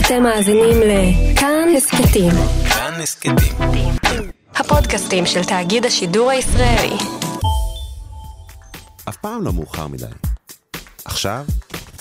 [0.00, 2.30] אתם מאזינים לכאן הסכתים.
[2.68, 3.34] כאן הסכתים.
[4.54, 6.96] הפודקאסטים של תאגיד השידור הישראלי.
[9.08, 10.04] אף פעם לא מאוחר מדי.
[11.04, 11.44] עכשיו,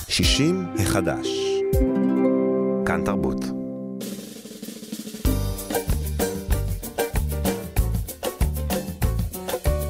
[0.07, 1.27] 60 החדש.
[2.85, 3.45] כאן תרבות.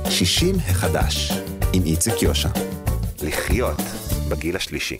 [0.09, 1.31] שישים החדש,
[1.73, 2.49] עם איציק יושע.
[3.21, 3.81] לחיות
[4.29, 4.97] בגיל השלישי.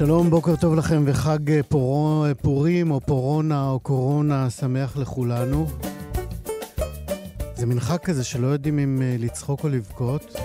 [0.00, 5.66] שלום, בוקר טוב לכם וחג אה, פורו, אה, פורים או פורונה או קורונה שמח לכולנו.
[7.54, 10.36] זה מין חג כזה שלא יודעים אם אה, לצחוק או לבכות,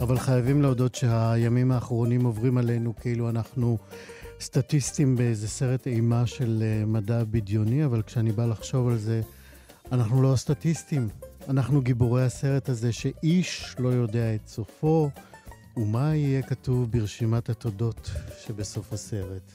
[0.00, 3.78] אבל חייבים להודות שהימים האחרונים עוברים עלינו כאילו אנחנו
[4.40, 9.20] סטטיסטים באיזה סרט אימה של מדע בדיוני, אבל כשאני בא לחשוב על זה,
[9.92, 11.08] אנחנו לא הסטטיסטים.
[11.48, 15.10] אנחנו גיבורי הסרט הזה שאיש לא יודע את סופו.
[15.78, 18.10] ומה יהיה כתוב ברשימת התודות
[18.46, 19.52] שבסוף הסרט?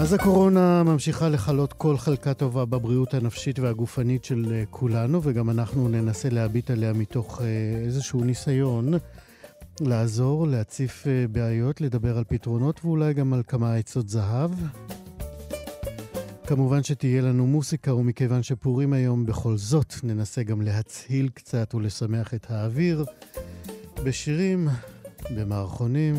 [0.00, 5.88] אז הקורונה ממשיכה לכלות כל חלקה טובה בבריאות הנפשית והגופנית של אה, כולנו, וגם אנחנו
[5.88, 7.46] ננסה להביט עליה מתוך אה,
[7.84, 8.94] איזשהו ניסיון
[9.80, 14.50] לעזור, להציף אה, בעיות, לדבר על פתרונות ואולי גם על כמה עצות זהב.
[16.54, 22.50] כמובן שתהיה לנו מוסיקה, ומכיוון שפורים היום בכל זאת, ננסה גם להצהיל קצת ולשמח את
[22.50, 23.04] האוויר
[24.04, 24.68] בשירים,
[25.36, 26.14] במערכונים,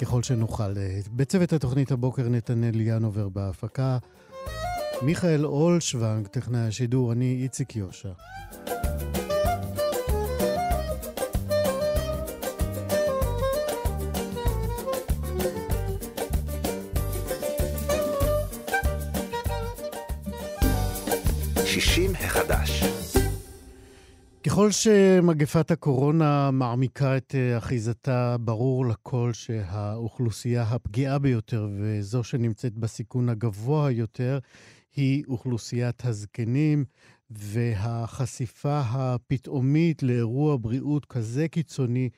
[0.00, 0.72] ככל שנוכל.
[1.16, 3.98] בצוות התוכנית הבוקר נתנאל ינובר בהפקה,
[5.02, 8.12] מיכאל אולשוונג, טכנאי השידור, אני איציק יושע.
[24.56, 33.28] ככל שמגפת הקורונה מעמיקה את אה, אחיזתה, ברור לכל שהאוכלוסייה הפגיעה ביותר וזו שנמצאת בסיכון
[33.28, 34.38] הגבוה יותר
[34.94, 36.84] היא אוכלוסיית הזקנים,
[37.30, 42.08] והחשיפה הפתאומית לאירוע בריאות כזה קיצוני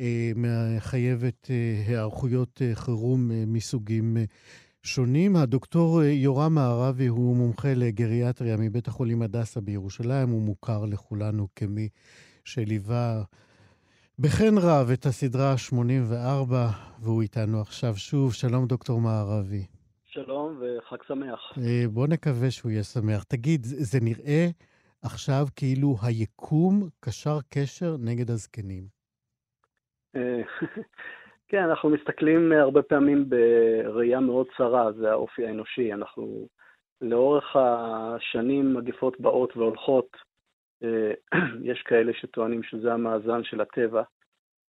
[0.00, 4.16] אה, מחייבת אה, היערכויות חירום מסוגים
[4.86, 5.36] שונים.
[5.36, 11.88] הדוקטור אה, יורם מערבי הוא מומחה לגריאטריה מבית החולים הדסה בירושלים, הוא מוכר לכולנו כמי
[12.44, 13.22] שליווה
[14.18, 16.70] בחן רב את הסדרה 84,
[17.00, 18.34] והוא איתנו עכשיו שוב.
[18.34, 19.66] שלום, דוקטור מערבי.
[20.04, 21.52] שלום וחג שמח.
[21.58, 23.22] אה, בוא נקווה שהוא יהיה שמח.
[23.22, 24.48] תגיד, זה נראה
[25.02, 28.86] עכשיו כאילו היקום קשר קשר נגד הזקנים.
[31.46, 35.92] אה, כן, אנחנו מסתכלים הרבה פעמים בראייה מאוד צרה, זה האופי האנושי.
[35.92, 36.48] אנחנו
[37.00, 40.16] לאורך השנים מגפות באות והולכות,
[40.82, 41.12] אה,
[41.72, 44.02] יש כאלה שטוענים שזה המאזן של הטבע.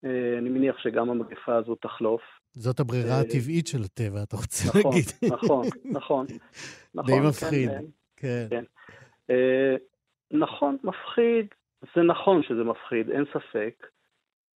[0.06, 2.22] אה, אני מניח שגם המגפה הזו תחלוף.
[2.54, 5.34] זאת הברירה אה, הטבעית של הטבע, אתה רוצה נכון, להגיד.
[5.34, 6.26] נכון, נכון,
[6.96, 7.08] נכון.
[7.08, 7.70] די מפחיד,
[8.18, 8.48] כן.
[8.50, 8.64] כן.
[10.32, 11.46] נכון, מפחיד.
[11.96, 13.88] זה נכון שזה מפחיד, אין ספק.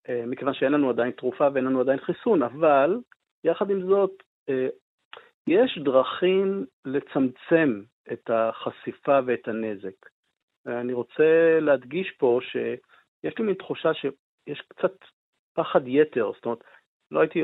[0.09, 2.97] אה, מכיוון שאין לנו עדיין תרופה ואין לנו עדיין חיסון, אבל
[3.45, 4.69] יחד עם זאת, אה,
[5.47, 7.83] יש דרכים לצמצם
[8.13, 10.09] את החשיפה ואת הנזק.
[10.67, 14.93] אני רוצה להדגיש פה שיש לי מין תחושה שיש קצת
[15.55, 16.65] פחד יתר, זאת אומרת,
[17.11, 17.43] לא הייתי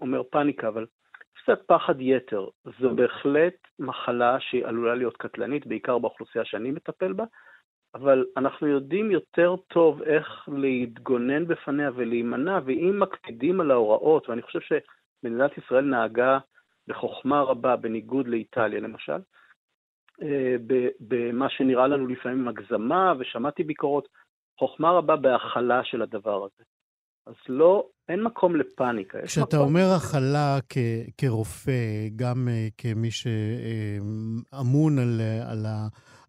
[0.00, 0.86] אומר פאניקה, אבל
[1.34, 2.48] קצת פחד יתר.
[2.80, 7.24] זו בהחלט מחלה שהיא עלולה להיות קטלנית, בעיקר באוכלוסייה שאני מטפל בה,
[7.94, 14.60] אבל אנחנו יודעים יותר טוב איך להתגונן בפניה ולהימנע, ואם מקפידים על ההוראות, ואני חושב
[14.60, 16.38] שמדינת ישראל נהגה
[16.88, 19.18] בחוכמה רבה, בניגוד לאיטליה למשל,
[20.22, 20.56] אה,
[21.00, 24.08] במה שנראה לנו לפעמים הגזמה, ושמעתי ביקורות,
[24.58, 26.64] חוכמה רבה בהכלה של הדבר הזה.
[27.26, 29.18] אז לא, אין מקום לפאניקה.
[29.22, 29.68] כשאתה מקום...
[29.68, 35.20] אומר הכלה כ- כרופא, גם uh, כמי שאמון על,
[35.50, 35.66] על,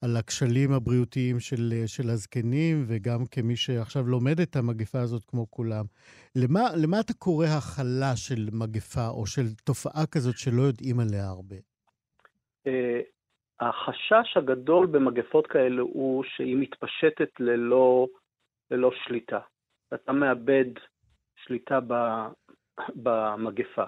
[0.06, 5.86] על הכשלים הבריאותיים של, של הזקנים, וגם כמי שעכשיו לומד את המגפה הזאת כמו כולם,
[6.36, 11.56] למה, למה אתה קורא הכלה של מגפה או של תופעה כזאת שלא יודעים עליה הרבה?
[12.68, 12.70] Uh,
[13.60, 18.08] החשש הגדול במגפות כאלה הוא שהיא מתפשטת ללא,
[18.72, 19.40] ללא שליטה.
[19.94, 20.70] אתה מאבד
[21.36, 21.80] שליטה
[22.96, 23.86] במגפה.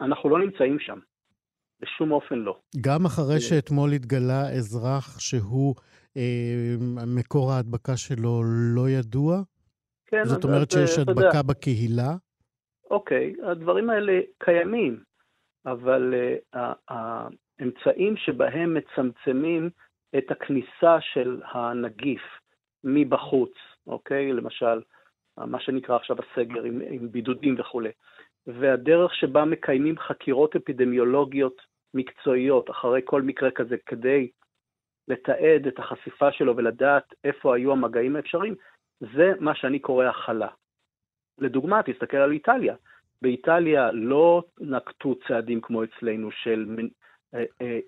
[0.00, 0.98] אנחנו לא נמצאים שם,
[1.80, 2.58] בשום אופן לא.
[2.80, 5.74] גם אחרי שאתמול התגלה אזרח שהוא,
[6.16, 6.74] אה,
[7.06, 8.42] מקור ההדבקה שלו
[8.74, 9.42] לא ידוע?
[10.06, 12.14] כן, זאת אומרת אז, שיש אה, אתה יודע, הדבקה בקהילה?
[12.90, 15.02] אוקיי, הדברים האלה קיימים,
[15.66, 16.14] אבל
[16.56, 19.70] uh, האמצעים שבהם מצמצמים
[20.18, 22.22] את הכניסה של הנגיף
[22.84, 23.52] מבחוץ,
[23.86, 24.32] אוקיי?
[24.32, 24.82] למשל,
[25.38, 27.90] מה שנקרא עכשיו הסגר עם, עם בידודים וכולי,
[28.46, 31.62] והדרך שבה מקיימים חקירות אפידמיולוגיות
[31.94, 34.30] מקצועיות אחרי כל מקרה כזה כדי
[35.08, 38.54] לתעד את החשיפה שלו ולדעת איפה היו המגעים האפשריים,
[39.00, 40.48] זה מה שאני קורא הכלה.
[41.38, 42.74] לדוגמה, תסתכל על איטליה.
[43.22, 46.76] באיטליה לא נקטו צעדים כמו אצלנו של...
[47.34, 47.78] אה, אה,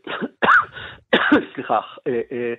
[1.55, 2.55] סליחה, אה,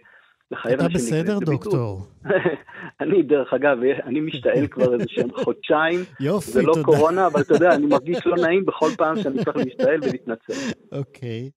[0.52, 1.64] לחייב אתה אנשים בסדר, להיכנס לבידוד.
[1.64, 2.02] דוקטור?
[3.02, 6.86] אני, דרך אגב, אני משתעל כבר איזה שהם חודשיים, יופי, זה לא תודה.
[6.86, 10.54] קורונה, אבל אתה יודע, אני מרגיש לא נעים בכל פעם שאני צריך להשתעל ולהתנצל.
[10.92, 11.50] אוקיי.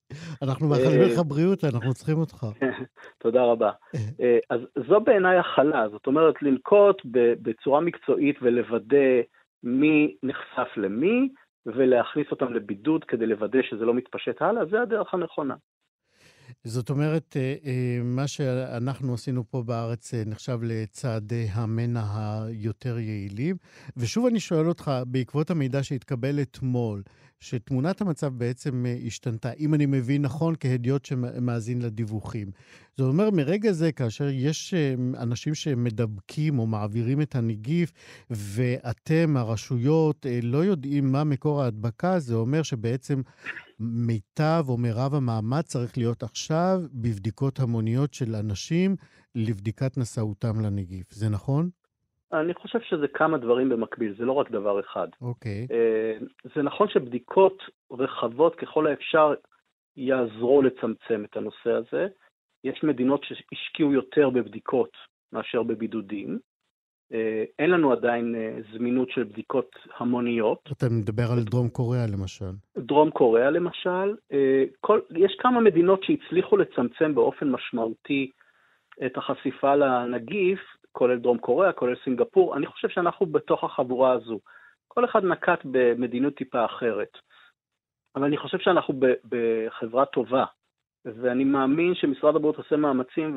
[0.42, 2.46] אנחנו מאחלים אה, לך בריאות, אנחנו צריכים אותך.
[3.22, 3.70] תודה רבה.
[4.20, 7.02] אה, אז זו בעיניי הכלה, זאת אומרת, לנקוט
[7.42, 9.20] בצורה מקצועית ולוודא
[9.62, 11.28] מי נחשף למי,
[11.66, 15.54] ולהכניס אותם לבידוד כדי לוודא שזה לא מתפשט הלאה, זה הדרך הנכונה.
[16.64, 22.04] זאת אומרת, אה, אה, מה שאנחנו עשינו פה בארץ אה, נחשב לצעדי המנע
[22.44, 23.56] היותר יעילים.
[23.96, 27.02] ושוב אני שואל אותך, בעקבות המידע שהתקבל אתמול,
[27.40, 32.50] שתמונת המצב בעצם השתנתה, אם אני מבין נכון, כהדיוט שמאזין לדיווחים.
[32.98, 34.74] זאת אומרת, מרגע זה, כאשר יש
[35.18, 37.92] אנשים שמדבקים או מעבירים את הנגיף,
[38.30, 43.20] ואתם, הרשויות, לא יודעים מה מקור ההדבקה, זה אומר שבעצם
[43.80, 48.96] מיטב או מירב המאמץ צריך להיות עכשיו בבדיקות המוניות של אנשים
[49.34, 51.12] לבדיקת נשאותם לנגיף.
[51.12, 51.70] זה נכון?
[52.32, 55.08] אני חושב שזה כמה דברים במקביל, זה לא רק דבר אחד.
[55.22, 55.66] אוקיי.
[55.70, 56.18] אה,
[56.54, 59.34] זה נכון שבדיקות רחבות ככל האפשר
[59.96, 62.06] יעזרו לצמצם את הנושא הזה.
[62.64, 64.90] יש מדינות שהשקיעו יותר בבדיקות
[65.32, 66.38] מאשר בבידודים.
[67.12, 70.68] אה, אין לנו עדיין אה, זמינות של בדיקות המוניות.
[70.72, 72.50] אתה מדבר על דרום קוריאה, למשל.
[72.78, 78.30] דרום קוריאה למשל, אה, כל, יש כמה מדינות שהצליחו לצמצם באופן משמעותי
[79.06, 80.60] את החשיפה לנגיף,
[80.92, 82.56] כולל דרום קוריאה, כולל סינגפור.
[82.56, 84.40] אני חושב שאנחנו בתוך החבורה הזו.
[84.88, 87.12] כל אחד נקט במדיניות טיפה אחרת.
[88.16, 90.44] אבל אני חושב שאנחנו ב- בחברה טובה,
[91.04, 93.36] ואני מאמין שמשרד הבריאות עושה מאמצים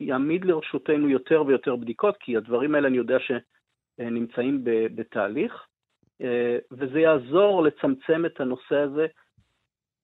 [0.00, 5.66] ויעמיד לרשותנו יותר ויותר בדיקות, כי הדברים האלה אני יודע שנמצאים בתהליך.
[6.22, 9.06] אה, וזה יעזור לצמצם את הנושא הזה.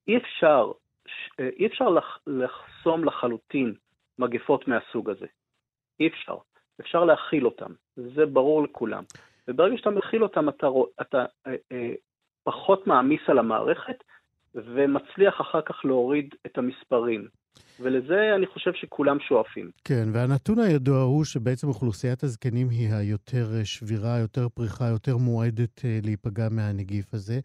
[0.08, 0.72] אי אפשר,
[1.40, 3.74] אה, אי אפשר לח, לחסום לחלוטין
[4.18, 5.26] מגפות מהסוג הזה.
[6.00, 6.36] אי אפשר.
[6.80, 9.04] אפשר להכיל אותם, זה ברור לכולם.
[9.48, 10.66] וברגע שאתה מכיל אותם, אתה,
[11.00, 11.92] אתה אה, אה,
[12.42, 14.04] פחות מעמיס על המערכת,
[14.54, 17.28] ומצליח אחר כך להוריד את המספרים.
[17.80, 19.70] ולזה אני חושב שכולם שואפים.
[19.84, 25.84] כן, והנתון הידוע הוא שבעצם אוכלוסיית הזקנים היא היותר אה, שבירה, יותר פריחה, יותר מועדת
[25.84, 27.40] אה, להיפגע מהנגיף הזה.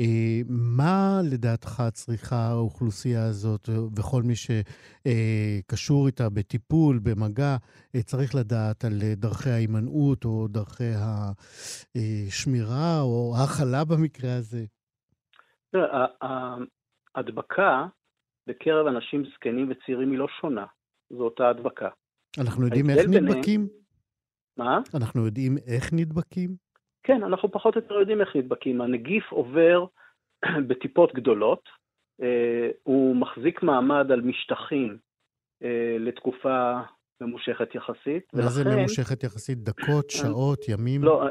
[0.00, 7.56] אה, מה לדעתך צריכה האוכלוסייה הזאת, וכל מי שקשור איתה בטיפול, במגע,
[8.04, 10.92] צריך לדעת על דרכי ההימנעות או דרכי
[11.94, 14.64] השמירה או ההכלה במקרה הזה?
[17.14, 17.86] ההדבקה
[18.48, 20.66] בקרב אנשים זקנים וצעירים היא לא שונה,
[21.10, 21.88] זו אותה הדבקה.
[22.40, 23.68] אנחנו יודעים איך ביניהם- נדבקים?
[24.56, 24.80] מה?
[24.94, 26.56] אנחנו יודעים איך נדבקים?
[27.02, 28.80] כן, אנחנו פחות או יותר יודעים איך נדבקים.
[28.80, 29.84] הנגיף עובר
[30.68, 31.62] בטיפות גדולות,
[32.22, 34.98] אה, הוא מחזיק מעמד על משטחים
[35.62, 36.72] אה, לתקופה
[37.20, 39.58] ממושכת יחסית, מה זה ולכן- ממושכת יחסית?
[39.58, 41.04] דקות, שעות, ימים?
[41.04, 41.28] לא, אה,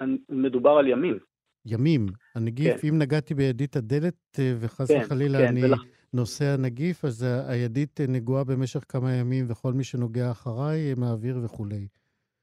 [0.00, 1.18] אה, מדובר על ימים.
[1.66, 2.06] ימים.
[2.34, 2.88] הנגיף, כן.
[2.88, 5.84] אם נגעתי בידית הדלת אה, וחס כן, וחלילה כן, אני ולכ-
[6.14, 11.88] נושא הנגיף, אז הידית נגועה במשך כמה ימים, וכל מי שנוגע אחריי מעביר וכולי.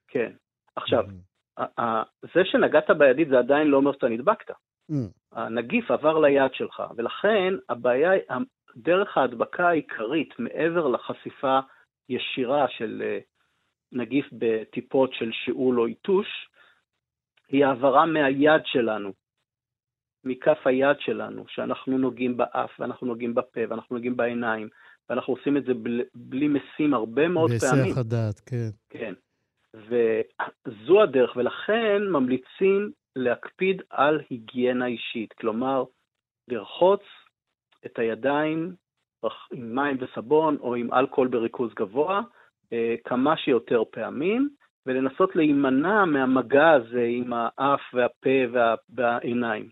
[0.07, 0.31] כן.
[0.75, 1.03] עכשיו,
[2.22, 4.51] זה שנגעת בידית זה עדיין לא אומר שאתה נדבקת.
[5.31, 8.12] הנגיף עבר ליד שלך, ולכן הבעיה,
[8.75, 11.60] דרך ההדבקה העיקרית, מעבר לחשיפה
[12.10, 13.19] ישירה של אה,
[13.91, 16.27] נגיף בטיפות של שיעול או יתוש,
[17.48, 19.13] היא העברה מהיד שלנו,
[20.25, 24.70] מכף היד שלנו, שאנחנו נוגעים באף, ואנחנו נוגעים בפה, ואנחנו נוגעים בעיניים,
[25.10, 27.84] ואנחנו עושים את זה בלי, בלי משים הרבה מאוד פעמים.
[27.84, 28.70] בהיסח הדעת, כן.
[28.89, 29.13] כן.
[29.75, 35.84] וזו הדרך, ולכן ממליצים להקפיד על היגיינה אישית, כלומר,
[36.48, 37.01] לרחוץ
[37.86, 38.75] את הידיים
[39.53, 42.22] עם מים וסבון או עם אלכוהול בריכוז גבוה
[42.74, 44.50] אה, כמה שיותר פעמים,
[44.86, 49.70] ולנסות להימנע מהמגע הזה עם האף והפה וה, והעיניים,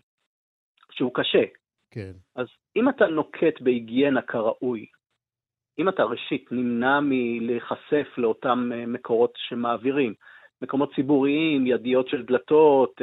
[0.96, 1.42] שהוא קשה.
[1.90, 2.12] כן.
[2.36, 2.46] אז
[2.76, 4.86] אם אתה נוקט בהיגיינה כראוי,
[5.78, 10.14] אם אתה ראשית נמנע מלהיחשף לאותם אה, מקורות שמעבירים,
[10.62, 13.00] מקומות ציבוריים, ידיות של דלתות,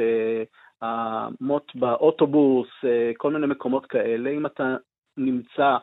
[0.82, 2.68] המוט באוטובוס,
[3.16, 4.76] כל מיני מקומות כאלה, אם אתה
[5.16, 5.76] נמצא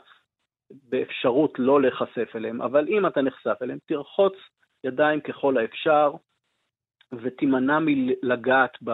[0.71, 4.33] באפשרות לא להיחשף אליהם, אבל אם אתה נחשף אליהם, תרחוץ
[4.83, 6.11] ידיים ככל האפשר
[7.11, 8.91] ותימנע מלגעת ב...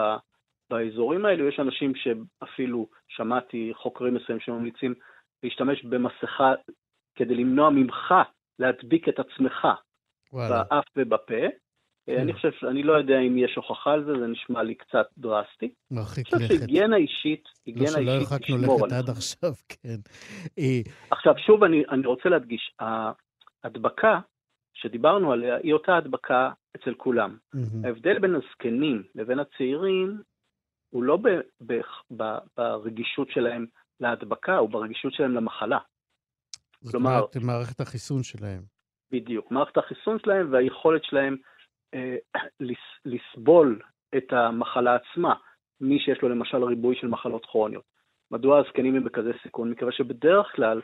[0.69, 1.47] באזורים האלו.
[1.47, 4.93] יש אנשים שאפילו, שמעתי חוקרים מסוימים שממליצים
[5.43, 6.53] להשתמש במסכה
[7.15, 8.13] כדי למנוע ממך
[8.59, 9.67] להדביק את עצמך
[10.33, 10.63] וואלה.
[10.63, 11.47] באף ובפה.
[12.05, 12.19] כן.
[12.19, 15.73] אני חושב, אני לא יודע אם יש הוכחה על זה, זה נשמע לי קצת דרסטי.
[15.91, 16.33] מרחיק לכת.
[16.33, 19.99] אני חושב שהיגיינה אישית, היגיינה אישית לא שלא הרחקנו לכת עד עכשיו, כן.
[20.59, 22.71] אה, עכשיו, שוב, אני, אני רוצה להדגיש,
[23.63, 24.19] ההדבקה
[24.73, 27.37] שדיברנו עליה היא אותה הדבקה אצל כולם.
[27.55, 27.87] Mm-hmm.
[27.87, 30.21] ההבדל בין הזקנים לבין הצעירים
[30.95, 31.27] הוא לא ב,
[31.61, 31.73] ב,
[32.17, 32.23] ב,
[32.57, 33.65] ברגישות שלהם
[33.99, 35.79] להדבקה, הוא ברגישות שלהם למחלה.
[36.81, 38.61] זאת כלומר, אומרת, מערכת החיסון שלהם.
[39.11, 41.37] בדיוק, מערכת החיסון שלהם והיכולת שלהם
[41.93, 42.15] אה,
[43.05, 43.81] לסבול
[44.17, 45.33] את המחלה עצמה,
[45.81, 47.85] מי שיש לו למשל ריבוי של מחלות כרוניות.
[48.31, 49.71] מדוע הזקנים הם בכזה סיכון?
[49.71, 50.81] מכיוון שבדרך כלל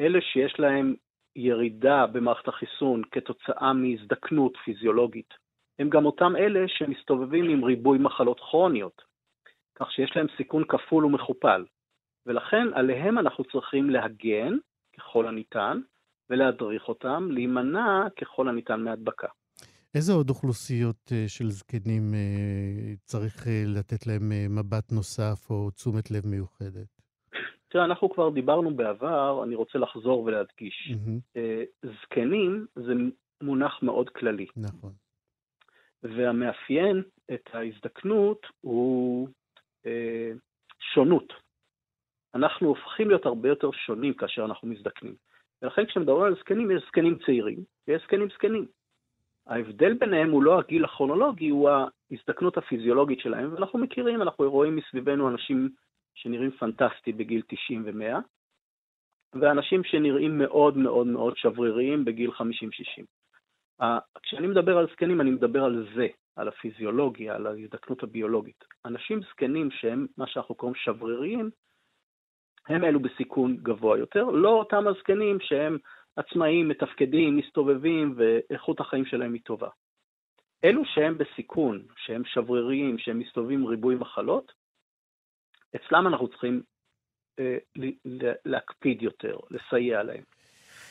[0.00, 0.94] אלה שיש להם
[1.36, 5.34] ירידה במערכת החיסון כתוצאה מהזדקנות פיזיולוגית,
[5.78, 9.13] הם גם אותם אלה שמסתובבים עם ריבוי מחלות כרוניות,
[9.74, 11.64] כך שיש להם סיכון כפול ומכופל.
[12.26, 14.52] ולכן עליהם אנחנו צריכים להגן
[14.96, 15.80] ככל הניתן
[16.30, 19.28] ולהדריך אותם, להימנע ככל הניתן מהדבקה.
[19.94, 26.10] איזה עוד אוכלוסיות אה, של זקנים אה, צריך אה, לתת להם מבט נוסף או תשומת
[26.10, 27.00] לב מיוחדת?
[27.68, 30.92] תראה, אנחנו כבר דיברנו בעבר, אני רוצה לחזור ולהדגיש.
[30.92, 31.40] Mm-hmm.
[32.02, 32.92] זקנים זה
[33.42, 34.46] מונח מאוד כללי.
[34.56, 34.92] נכון.
[36.02, 37.02] והמאפיין
[37.34, 39.28] את ההזדקנות הוא
[40.78, 41.32] שונות.
[42.34, 45.14] אנחנו הופכים להיות הרבה יותר שונים כאשר אנחנו מזדקנים.
[45.62, 48.66] ולכן כשמדברים על זקנים, יש זקנים צעירים ויש זקנים זקנים.
[49.46, 55.28] ההבדל ביניהם הוא לא הגיל הכרונולוגי, הוא ההזדקנות הפיזיולוגית שלהם, ואנחנו מכירים, אנחנו רואים מסביבנו
[55.28, 55.68] אנשים
[56.14, 58.18] שנראים פנטסטי בגיל 90 ו-100,
[59.40, 62.30] ואנשים שנראים מאוד מאוד מאוד שבריריים בגיל
[63.80, 63.84] 50-60.
[64.22, 68.64] כשאני מדבר על זקנים, אני מדבר על זה, על הפיזיולוגיה, על ההזדקנות הביולוגית.
[68.84, 71.50] אנשים זקנים שהם מה שאנחנו קוראים שבריריים,
[72.68, 75.78] הם אלו בסיכון גבוה יותר, לא אותם הזקנים שהם
[76.16, 79.68] עצמאיים, מתפקדים, מסתובבים ואיכות החיים שלהם היא טובה.
[80.64, 84.52] אלו שהם בסיכון, שהם שבריריים, שהם מסתובבים ריבוי מחלות,
[85.76, 86.62] אצלם אנחנו צריכים
[87.38, 87.58] אה,
[88.44, 90.22] להקפיד יותר, לסייע להם.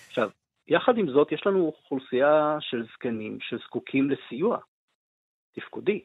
[0.08, 0.30] עכשיו,
[0.68, 4.58] יחד עם זאת, יש לנו אוכלוסייה של זקנים שזקוקים לסיוע
[5.54, 6.02] תפקודי.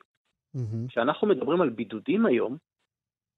[0.56, 0.88] Mm-hmm.
[0.88, 2.56] כשאנחנו מדברים על בידודים היום,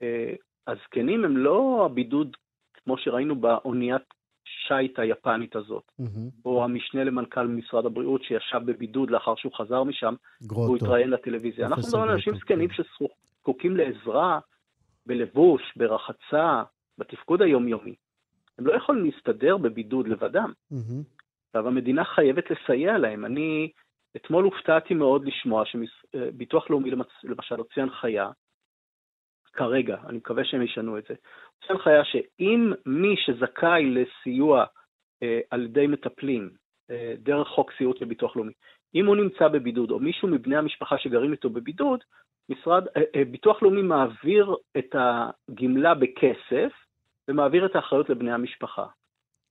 [0.02, 0.34] אה,
[0.66, 2.36] הזקנים הם לא הבידוד
[2.74, 4.02] כמו שראינו באוניית
[4.44, 6.44] שיט היפנית הזאת, mm-hmm.
[6.44, 10.60] או המשנה למנכ"ל משרד הבריאות שישב בבידוד לאחר שהוא חזר משם, גרוטו.
[10.60, 11.66] והוא התראיין לטלוויזיה.
[11.66, 12.82] אנחנו מדברים על אנשים זקנים כן.
[12.82, 14.40] שזקוקים לעזרה
[15.06, 16.62] בלבוש, ברחצה,
[16.98, 17.94] בתפקוד היומיומי.
[18.58, 20.52] הם לא יכולים להסתדר בבידוד לבדם.
[20.72, 21.20] Mm-hmm.
[21.46, 23.24] עכשיו, המדינה חייבת לסייע להם.
[23.24, 23.70] אני
[24.16, 26.90] אתמול הופתעתי מאוד לשמוע שביטוח לאומי
[27.24, 28.30] למשל הוציא הנחיה,
[29.52, 31.14] כרגע, אני מקווה שהם ישנו את זה,
[31.54, 34.64] הוציא הנחיה שאם מי שזכאי לסיוע
[35.22, 36.50] אה, על ידי מטפלים,
[36.90, 38.52] אה, דרך חוק סיעוד לביטוח לאומי,
[38.94, 42.00] אם הוא נמצא בבידוד, או מישהו מבני המשפחה שגרים איתו בבידוד,
[42.48, 46.72] משרד, אה, אה, ביטוח לאומי מעביר את הגמלה בכסף,
[47.28, 48.86] ומעביר את האחריות לבני המשפחה.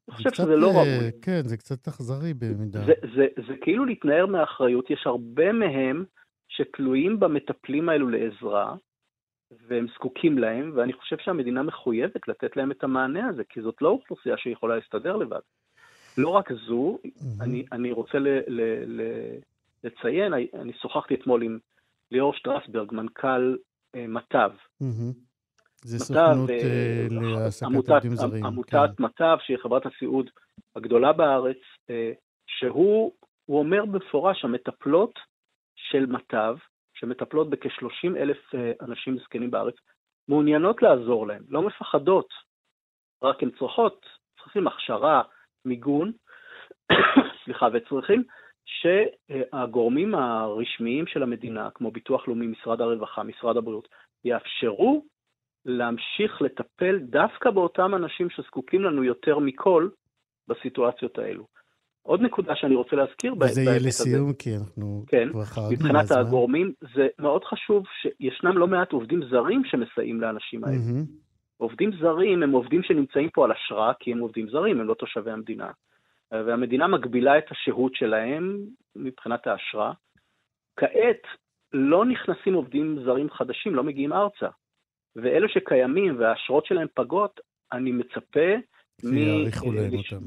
[0.10, 1.12] אני חושב שזה לא אה, ראוי.
[1.22, 2.80] כן, זה קצת אכזרי במידה.
[2.80, 6.06] זה, זה, זה, זה כאילו להתנער מאחריות, יש הרבה מהם
[6.48, 8.76] שתלויים במטפלים האלו לעזרה,
[9.68, 13.90] והם זקוקים להם, ואני חושב שהמדינה מחויבת לתת להם את המענה הזה, כי זאת לא
[13.90, 15.40] אוכלוסייה שיכולה להסתדר לבד.
[16.18, 17.44] לא רק זו, mm-hmm.
[17.44, 19.02] אני, אני רוצה ל, ל, ל,
[19.84, 21.60] לציין, אני שוחחתי אתמול עם
[22.12, 23.58] ליאור שטרסברג, מנכ"ל
[23.96, 24.52] אה, מט"ב.
[24.84, 25.29] Mm-hmm.
[25.84, 28.46] זה סוכנות אה להעסקת עובדים זרים.
[28.46, 29.04] עמותת כן.
[29.04, 30.30] מט"ב, שהיא חברת הסיעוד
[30.76, 31.58] הגדולה בארץ,
[31.90, 32.12] אה,
[32.48, 33.14] שהוא
[33.50, 35.20] אומר במפורש, המטפלות
[35.76, 36.56] של מט"ב,
[36.94, 39.76] שמטפלות בכ-30 אלף אה, אנשים זקנים בארץ,
[40.28, 42.30] מעוניינות לעזור להם, לא מפחדות,
[43.24, 44.06] רק הן צריכות,
[44.44, 45.22] צריכים הכשרה,
[45.66, 46.12] מיגון,
[47.44, 48.24] סליחה, וצריכים
[48.66, 53.88] שהגורמים הרשמיים של המדינה, כמו ביטוח לאומי, משרד הרווחה, משרד הבריאות,
[54.26, 55.06] יאפשרו
[55.70, 59.90] להמשיך לטפל דווקא באותם אנשים שזקוקים לנו יותר מכל
[60.48, 61.48] בסיטואציות האלו.
[62.02, 63.62] עוד נקודה שאני רוצה להזכיר בהיבט הזה.
[63.62, 66.20] וזה יהיה לסיום, כי אנחנו כן, כבר חרגנו מבחינת מהזמן.
[66.20, 70.76] הגורמים, זה מאוד חשוב שישנם לא מעט עובדים זרים שמסייעים לאנשים האלה.
[70.76, 71.10] Mm-hmm.
[71.58, 75.32] עובדים זרים הם עובדים שנמצאים פה על אשרה, כי הם עובדים זרים, הם לא תושבי
[75.32, 75.72] המדינה.
[76.32, 78.58] והמדינה מגבילה את השהות שלהם
[78.96, 79.94] מבחינת האשרה.
[80.76, 81.24] כעת
[81.74, 84.48] לא נכנסים עובדים זרים חדשים, לא מגיעים ארצה.
[85.16, 87.40] ואלו שקיימים והאשרות שלהם פגות,
[87.72, 88.50] אני מצפה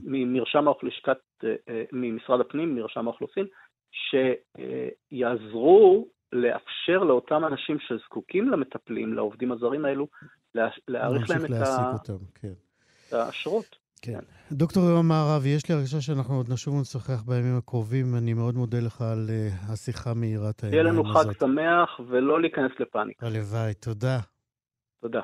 [0.04, 1.14] ממרשם האוכלוסין,
[1.92, 3.46] ממשרד הפנים, מרשם האוכלוסין,
[5.12, 10.06] שיעזרו לאפשר לאותם אנשים שזקוקים למטפלים, לעובדים הזרים האלו,
[10.88, 12.16] להאריך להם את, האשרות.
[12.34, 12.52] כן.
[14.02, 14.18] כן.
[14.52, 18.14] דוקטור יום מערב, יש לי הרגשה שאנחנו עוד נשוב ונשוחח בימים הקרובים.
[18.18, 21.04] אני מאוד מודה לך על uh, השיחה מהירת העיניים הזאת.
[21.04, 23.26] יהיה לנו חג שמח ולא להיכנס לפאניקה.
[23.26, 24.18] הלוואי, תודה.
[25.02, 25.20] תודה.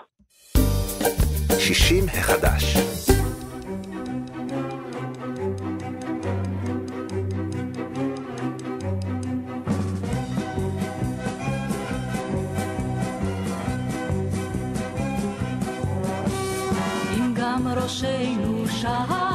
[1.59, 2.77] 60 החדש
[17.89, 19.28] ראשנו שח,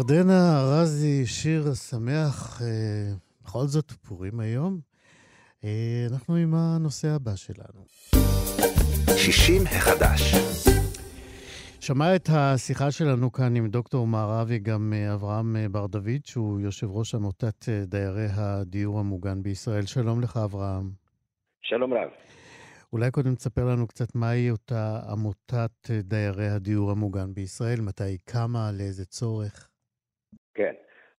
[0.00, 3.12] ירדנה ארזי, שיר שמח, אה,
[3.44, 4.80] בכל זאת פורים היום.
[5.64, 7.84] אה, אנחנו עם הנושא הבא שלנו.
[9.16, 10.34] 60 החדש.
[11.80, 16.60] שמע את השיחה שלנו כאן עם דוקטור מערבי, גם אה, אברהם אה, בר דוד, שהוא
[16.60, 19.86] יושב ראש עמותת אה, דיירי הדיור המוגן בישראל.
[19.86, 20.90] שלום לך, אברהם.
[21.62, 22.10] שלום רב.
[22.92, 28.72] אולי קודם תספר לנו קצת מהי אותה עמותת דיירי הדיור המוגן בישראל, מתי היא קמה,
[28.72, 29.69] לאיזה צורך.
[30.54, 30.72] כן.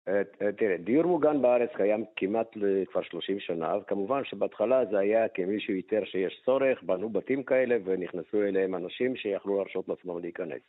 [0.08, 2.58] אה, אה, תראה, דיור מוגן בארץ קיים כמעט
[2.92, 8.44] כבר 30 שנה, וכמובן שבהתחלה זה היה כמישהו איתר שיש צורך, בנו בתים כאלה ונכנסו
[8.44, 10.62] אליהם אנשים שיכלו להרשות לעצמם להיכנס.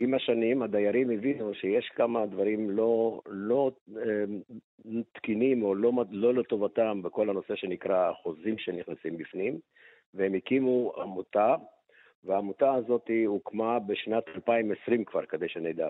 [0.00, 4.24] עם השנים הדיירים הבינו שיש כמה דברים לא, לא אה,
[5.12, 9.58] תקינים או לא, לא לטובתם בכל הנושא שנקרא החוזים שנכנסים בפנים,
[10.14, 11.56] והם הקימו עמותה,
[12.24, 15.88] והעמותה הזאת הוקמה בשנת 2020 כבר, כדי שנדע.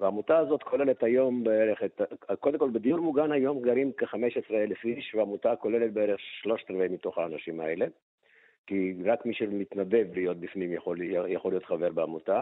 [0.00, 2.00] והעמותה הזאת כוללת היום בערך, את,
[2.40, 7.60] קודם כל בדיור מוגן היום גרים כ-15,000 איש, והעמותה כוללת בערך שלושת רבעי מתוך האנשים
[7.60, 7.86] האלה,
[8.66, 12.40] כי רק מי שמתנדב להיות בפנים יכול, יכול להיות חבר בעמותה,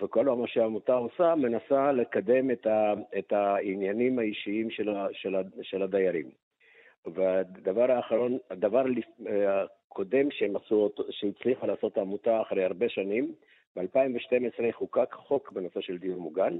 [0.00, 5.42] וכל מה שהעמותה עושה, מנסה לקדם את, ה, את העניינים האישיים של, ה, של, ה,
[5.62, 6.30] של הדיירים.
[7.06, 8.84] והדבר האחרון, הדבר
[9.46, 13.32] הקודם שהם עשו, שהצליחה לעשות העמותה אחרי הרבה שנים,
[13.76, 16.58] ב-2012 חוקק חוק בנושא של דיור מוגן,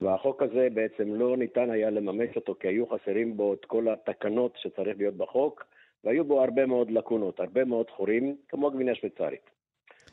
[0.00, 4.52] והחוק הזה בעצם לא ניתן היה לממש אותו כי היו חסרים בו את כל התקנות
[4.56, 5.64] שצריך להיות בחוק,
[6.04, 9.50] והיו בו הרבה מאוד לקונות, הרבה מאוד חורים, כמו גבינה שוויצרית.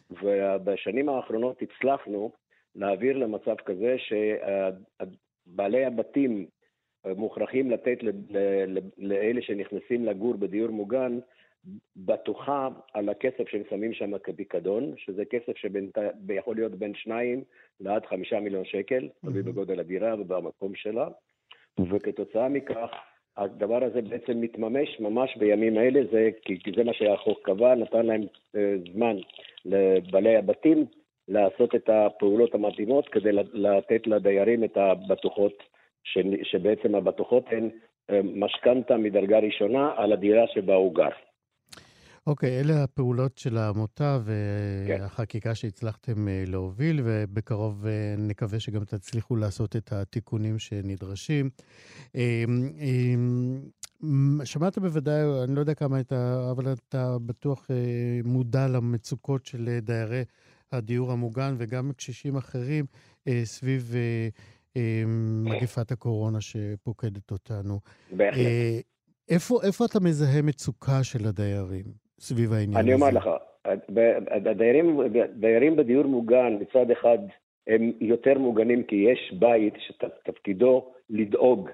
[0.10, 2.32] ובשנים האחרונות הצלחנו
[2.76, 3.96] להעביר למצב כזה
[5.48, 6.48] שבעלי הבתים
[7.06, 7.98] מוכרחים לתת
[8.98, 11.20] לאלה שנכנסים לגור בדיור מוגן
[11.98, 17.44] בטוחה על הכסף שהם שמים שם כפיקדון, שזה כסף שיכול להיות בין שניים
[17.80, 19.42] לעד חמישה מיליון שקל, תלוי.
[19.42, 21.08] בגודל הדירה ובמקום שלה,
[21.80, 22.90] וכתוצאה מכך
[23.38, 28.06] הדבר הזה בעצם מתממש ממש בימים האלה, זה, כי, כי זה מה שהחוק קבע, נתן
[28.06, 28.22] להם
[28.56, 29.16] אה, זמן
[29.66, 30.86] לבעלי הבתים
[31.28, 35.64] לעשות את הפעולות המתאימות כדי לתת לדיירים את הבטוחות,
[36.04, 37.70] ש, שבעצם הבטוחות הן
[38.10, 41.27] אה, משכנתה מדרגה ראשונה על הדירה שבה הוא גר.
[42.28, 44.20] אוקיי, אלה הפעולות של העמותה
[44.88, 44.98] כן.
[45.02, 51.50] והחקיקה שהצלחתם אה, להוביל, ובקרוב אה, נקווה שגם תצליחו לעשות את התיקונים שנדרשים.
[52.16, 52.44] אה,
[52.80, 53.16] אה,
[54.08, 57.76] מ- שמעת בוודאי, אני לא יודע כמה אתה, אבל אתה בטוח אה,
[58.24, 60.24] מודע למצוקות של דיירי
[60.72, 62.86] הדיור המוגן וגם קשישים אחרים
[63.44, 63.94] סביב
[65.44, 67.80] מגפת הקורונה שפוקדת אותנו.
[68.12, 68.46] בהחלט.
[69.30, 73.04] איפה, איפה אתה מזהה מצוקה של הדיירים סביב העניין אני הזה?
[73.06, 73.30] אומר לך,
[74.46, 77.18] הדיירים, הדיירים בדיור מוגן מצד אחד
[77.68, 81.70] הם יותר מוגנים כי יש בית שתפקידו לדאוג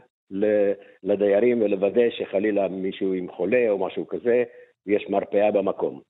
[1.03, 4.43] לדיירים ולוודא שחלילה מישהו עם חולה או משהו כזה,
[4.88, 6.01] יש מרפאה במקום.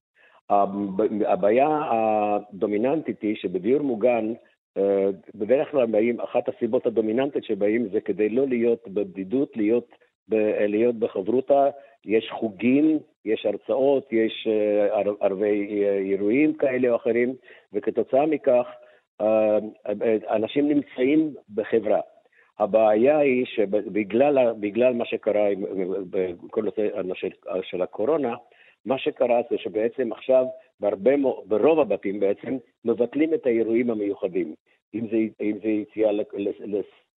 [0.49, 4.33] הב- הבעיה הדומיננטית היא שבדיור מוגן,
[4.77, 9.87] אה, בדרך כלל באים, אחת הסיבות הדומיננטית שבאים זה כדי לא להיות בבדידות, להיות,
[10.67, 11.69] להיות בחברותה,
[12.05, 17.33] יש חוגים, יש הרצאות, יש אה, ער- ערבי אה, אירועים כאלה או אחרים,
[17.73, 18.67] וכתוצאה מכך
[19.21, 19.57] אה,
[20.29, 21.99] אנשים נמצאים בחברה.
[22.59, 25.47] הבעיה היא שבגלל מה שקרה
[26.09, 26.87] בכל נושא
[27.63, 28.35] של, הקורונה,
[28.85, 30.45] מה שקרה זה שבעצם עכשיו
[30.79, 34.53] בהרבה, מו- ברוב הבתים בעצם מבטלים את האירועים המיוחדים.
[34.95, 36.11] אם זה, אם זה יציאה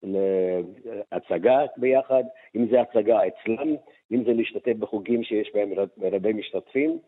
[0.04, 2.24] להצגה ביחד,
[2.56, 3.74] אם זה הצגה אצלם,
[4.12, 6.98] אם זה להשתתף בחוגים שיש בהם רב- רבי משתתפים.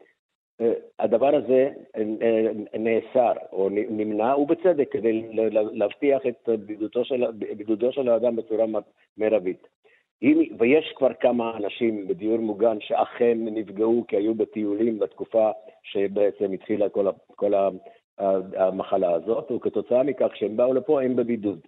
[0.60, 8.08] אה, הדבר הזה אה, נאסר או נמנע, ובצדק, כדי להבטיח את בידודו של, בידודו של
[8.08, 8.64] האדם בצורה
[9.18, 9.66] מרבית.
[10.22, 15.50] אם, ויש כבר כמה אנשים בדיור מוגן שאכן נפגעו כי היו בטיולים בתקופה
[15.82, 17.52] שבעצם התחילה כל, כל
[18.56, 21.60] המחלה הזאת, וכתוצאה מכך כשהם באו לפה הם בבידוד.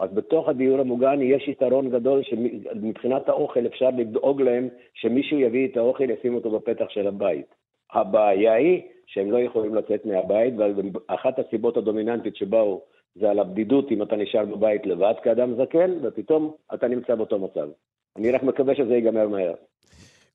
[0.00, 5.76] אז בתוך הדיור המוגן יש יתרון גדול שמבחינת האוכל אפשר לדאוג להם שמישהו יביא את
[5.76, 7.54] האוכל, ישים אותו בפתח של הבית.
[7.92, 12.82] הבעיה היא שהם לא יכולים לצאת מהבית, ואחת הסיבות הדומיננטית שבאו
[13.14, 17.68] זה על הבדידות אם אתה נשאר בבית לבד כאדם זקן, ופתאום אתה נמצא באותו מצב.
[18.16, 19.54] אני רק מקווה שזה ייגמר מהר.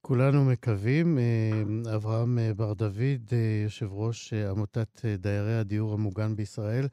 [0.02, 1.18] כולנו מקווים.
[1.18, 6.86] אה, אברהם אה, בר דוד, אה, יושב ראש עמותת דיירי הדיור המוגן בישראל,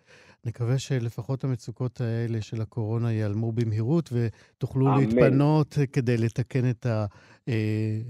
[0.46, 4.98] נקווה שלפחות המצוקות האלה של הקורונה ייעלמו במהירות ותוכלו אמן.
[5.00, 6.86] להתפנות כדי לתקן את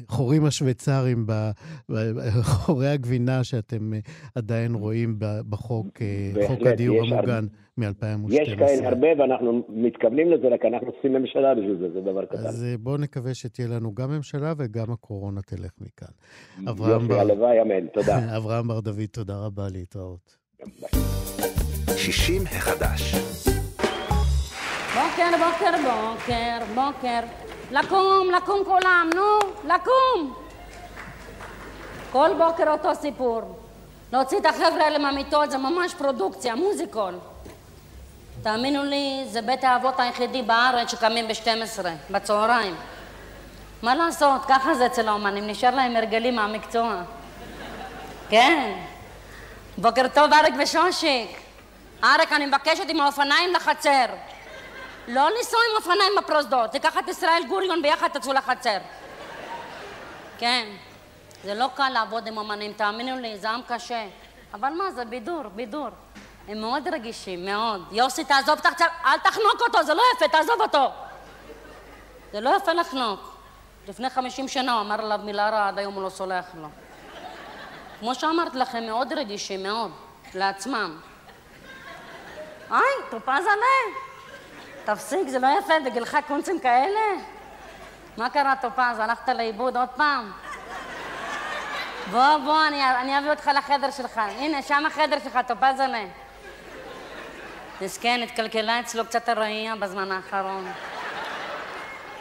[0.08, 1.50] החורים השוויצריים, ב-
[1.92, 3.92] ב- חורי הגבינה שאתם
[4.34, 5.16] עדיין רואים
[5.48, 7.44] בחוק, אה, בהחלט, הדיור המוגן
[7.78, 8.32] מ-2012.
[8.34, 12.36] יש כאלה הרבה ואנחנו מתכוונים לזה, רק אנחנו צריכים ממשלה בשביל זה, זה דבר קטן.
[12.36, 16.14] אז אה, בואו נקווה שתהיה לנו גם ממשלה וגם הקורונה תלך מכאן.
[16.70, 18.18] אברהם יופי, הלוואי, אמן, תודה.
[18.36, 20.36] אברהם בר דוד, תודה רבה, להתראות.
[22.02, 23.14] 60 החדש.
[24.94, 27.20] בוקר, בוקר, בוקר, בוקר.
[27.70, 30.34] לקום, לקום כולם, נו, לקום.
[32.12, 33.42] כל בוקר אותו סיפור.
[34.12, 37.14] להוציא את החבר'ה האלה מהמיטות זה ממש פרודוקציה, מוזיקול.
[38.42, 42.74] תאמינו לי, זה בית האבות היחידי בארץ שקמים ב-12, בצהריים.
[43.82, 47.02] מה לעשות, ככה זה אצל האומנים, נשאר להם הרגלים מהמקצוע.
[48.28, 48.72] כן.
[49.78, 51.41] בוקר טוב, אריק ושושיק.
[52.04, 54.06] אריק, אני מבקשת עם האופניים לחצר.
[55.08, 58.78] לא לנסוע עם אופניים בפרוזדור, תיקח את ישראל גוריון ביחד תצאו לחצר.
[60.38, 60.68] כן,
[61.44, 64.06] זה לא קל לעבוד עם אמנים, תאמינו לי, זה עם קשה.
[64.54, 65.88] אבל מה, זה בידור, בידור.
[66.48, 67.84] הם מאוד רגישים, מאוד.
[67.92, 70.90] יוסי, תעזוב את החצר, אל תחנוק אותו, זה לא יפה, תעזוב אותו.
[72.32, 73.20] זה לא יפה לחנוק.
[73.88, 76.68] לפני חמישים שנה הוא אמר עליו מילה רעה, עד היום הוא לא סולח לו.
[78.00, 79.90] כמו שאמרתי לכם, מאוד רגישים, מאוד,
[80.34, 81.00] לעצמם.
[82.72, 83.98] היי, טופז עלה.
[84.84, 87.00] תפסיק, זה לא יפה, בגילך קונצים כאלה?
[88.16, 88.98] מה קרה, טופז?
[88.98, 90.32] הלכת לאיבוד עוד פעם?
[92.10, 94.20] בוא, בוא, אני, אני אביא אותך לחדר שלך.
[94.38, 96.04] הנה, שם החדר שלך, טופז עלה.
[97.80, 100.72] מסכן, התקלקלה אצלו קצת הראייה בזמן האחרון.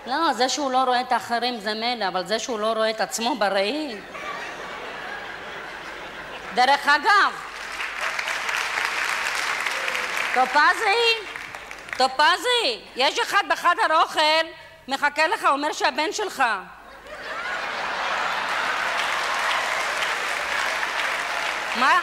[0.08, 3.02] לא, זה שהוא לא רואה את האחרים זה מילא, אבל זה שהוא לא רואה את
[3.02, 3.96] עצמו בראי...
[6.54, 7.51] דרך אגב,
[10.34, 11.28] טופזי,
[11.98, 14.46] טופזי, יש אחד בחדר אוכל,
[14.88, 16.44] מחכה לך, אומר שהבן שלך.
[21.76, 22.00] מה?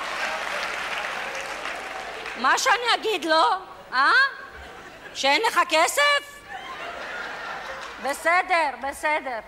[2.36, 3.44] מה שאני אגיד לו,
[3.92, 4.12] אה?
[5.14, 6.38] שאין לך כסף?
[8.02, 9.38] בסדר, בסדר.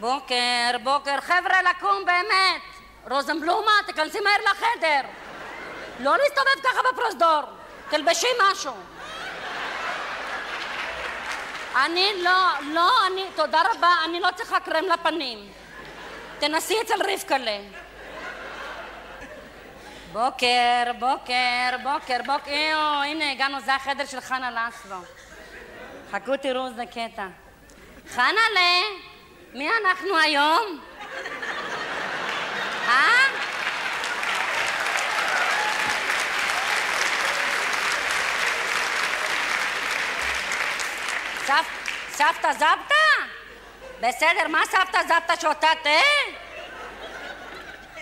[0.00, 1.20] בוקר, בוקר.
[1.20, 2.62] חבר'ה, לקום באמת.
[3.10, 5.00] רוזנבלומה, תיכנסי מהר לחדר.
[6.00, 7.40] לא להסתובב ככה בפרוזדור.
[7.90, 8.72] תלבשי משהו.
[11.76, 15.52] אני לא, לא, אני, תודה רבה, אני לא צריכה קרם לפנים.
[16.38, 17.58] תנסי אצל רבקלה.
[20.12, 24.96] בוקר, בוקר, בוקר, בוקר, יואו, הנה הגענו, זה החדר של חנה לסלו.
[26.12, 27.26] חכו תראו איזה קטע.
[28.14, 28.80] חנה'לה,
[29.54, 30.80] מי אנחנו היום?
[32.88, 33.53] אה?
[42.10, 42.94] סבתא זבתא?
[44.00, 45.90] בסדר, מה סבתא זבתא שותה תה?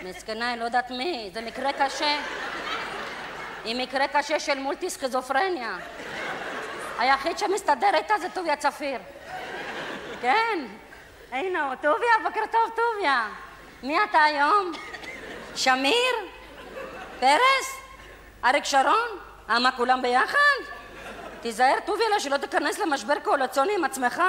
[0.02, 2.18] מסכנה, היא לא יודעת מי, זה מקרה קשה.
[3.64, 5.76] היא מקרה קשה של מולטי סכיזופרניה.
[6.98, 8.98] היחיד שמסתדר איתה זה טוביה צפיר.
[10.20, 10.58] כן,
[11.32, 13.28] הנה טוביה, בוקר טוב טוביה.
[13.82, 14.72] מי אתה היום?
[15.56, 16.14] שמיר?
[17.20, 17.80] פרס?
[18.44, 19.08] אריק שרון?
[19.50, 20.81] אה, מה, כולם ביחד?
[21.42, 24.22] תיזהר, טוביה, לה, שלא תיכנס למשבר קואלציוני עם עצמך.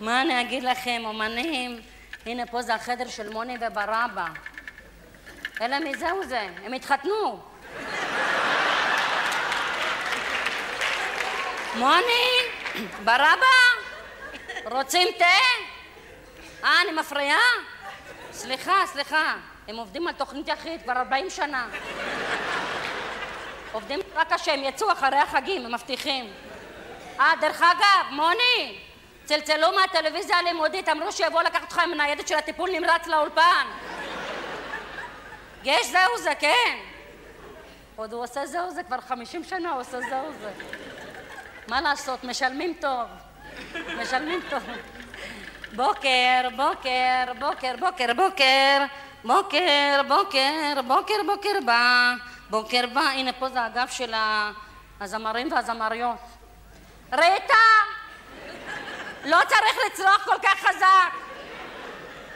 [0.00, 1.80] מה אני אגיד לכם, אומנים?
[2.26, 4.26] הנה, פה זה החדר של מוני וברבא.
[5.60, 6.48] אלה מי זהו זה?
[6.64, 7.40] הם התחתנו.
[11.74, 12.28] מוני?
[13.04, 13.56] ברבא?
[14.64, 15.24] רוצים תה?
[16.64, 17.38] אה, אני מפריעה?
[18.32, 19.34] סליחה, סליחה.
[19.68, 21.66] הם עובדים על תוכנית יחיד כבר 40 שנה.
[23.72, 26.32] עובדים רק השם, יצאו אחרי החגים, הם מבטיחים.
[27.20, 28.78] אה, דרך אגב, מוני,
[29.24, 33.66] צלצלו מהטלוויזיה הלימודית, אמרו שיבואו לקחת אותך עם ניידת של הטיפול נמרץ לאולפן.
[35.64, 36.78] יש זהו זה, כן.
[37.96, 40.50] עוד הוא עושה זהו זה, כבר חמישים שנה הוא עושה זהו זה.
[41.68, 43.06] מה לעשות, משלמים טוב.
[44.02, 44.62] משלמים טוב.
[45.76, 48.84] בוקר, בוקר, בוקר, בוקר, בוקר,
[49.24, 52.14] בוקר, בוקר, בוקר, בוקר בא,
[52.50, 54.14] בוקר בא, הנה פה זה האגף של
[55.00, 56.18] הזמרים והזמריות.
[57.12, 57.54] ריטה!
[59.24, 61.12] לא צריך לצרוח כל כך חזק.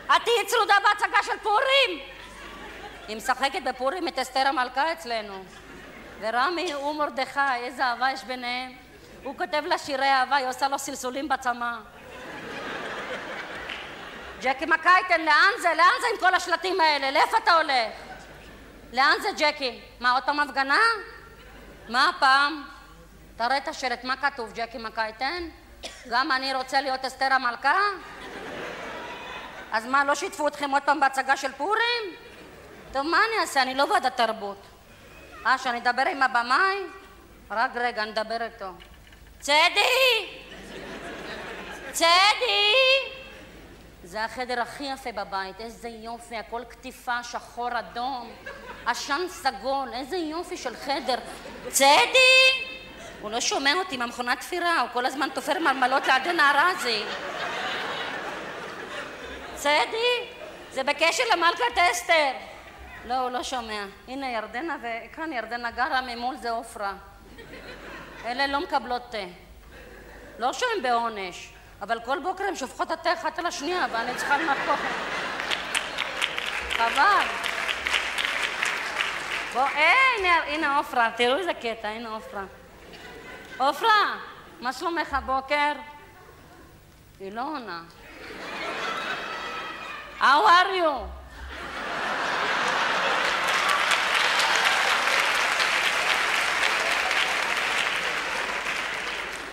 [0.07, 2.01] את תהיי צרודה בהצגה של פורים.
[3.09, 5.45] היא משחקת בפורים את אסתר המלכה אצלנו.
[6.21, 8.73] ורמי הוא מרדכי, איזה אהבה יש ביניהם.
[9.23, 11.73] הוא כותב לה שירי אהבה, היא עושה לו סלסולים בצמא.
[14.41, 15.69] ג'קי מקייטן, לאן זה?
[15.77, 17.11] לאן זה עם כל השלטים האלה?
[17.11, 18.12] לאיפה אתה הולך?
[18.93, 19.81] לאן זה ג'קי?
[20.01, 20.81] מה, עוד פעם הפגנה?
[21.89, 22.65] מה הפעם?
[23.37, 25.49] תראה את השלט, מה כתוב, ג'קי מקייטן?
[26.11, 27.81] גם אני רוצה להיות אסתר המלכה?
[29.73, 32.03] אז מה, לא שיתפו אתכם עוד פעם בהצגה של פורים?
[32.93, 33.63] טוב, מה אני אעשה?
[33.63, 34.63] אני לא ועדת תרבות.
[35.47, 36.79] אה, שאני אדבר עם הבמאי?
[37.51, 38.73] רק רגע, נדבר איתו.
[39.41, 40.43] צדי!
[41.93, 43.22] צדי!
[44.13, 48.31] זה החדר הכי יפה בבית, איזה יופי, הכל קטיפה, שחור, אדום,
[48.87, 51.19] עשן סגול, איזה יופי של חדר.
[51.69, 52.19] צדי!
[53.21, 57.03] הוא לא שומע אותי מהמכונת תפירה, הוא כל הזמן תופר מרמלות לעדן ארזי.
[59.55, 60.29] צדי,
[60.71, 62.33] זה בקשר למלכת אסתר.
[63.05, 63.85] לא, הוא לא שומע.
[64.09, 66.93] הנה ירדנה, וכאן ירדנה גרה, ממול זה עופרה.
[68.25, 69.25] אלה לא מקבלות תה.
[70.39, 71.52] לא שהן בעונש,
[71.83, 74.79] אבל כל בוקר הן שופכות התה אחת על השנייה, ואני צריכה לנקות.
[76.73, 77.27] חבל.
[79.53, 82.43] בוא, אה, הנה, הנה עופרה, תראו איזה קטע, הנה עופרה.
[83.59, 84.17] עופרה,
[84.61, 85.73] מה שלומך הבוקר?
[87.21, 87.83] היא לא עונה.
[90.21, 91.07] How are you?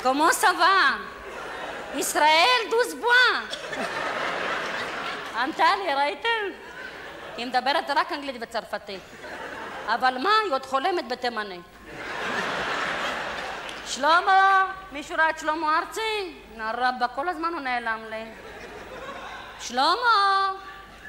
[0.03, 0.97] כמו סבא,
[1.95, 3.41] ישראל דוז בואה.
[5.43, 6.29] ענתה ראיתם?
[7.37, 9.01] היא מדברת רק אנגלית וצרפתית.
[9.87, 11.61] אבל מה, היא עוד חולמת בתימנית.
[13.85, 16.33] שלמה, מישהו ראה את שלמה ארצי?
[16.57, 18.23] רבאק, כל הזמן הוא נעלם לי.
[19.61, 20.51] שלמה,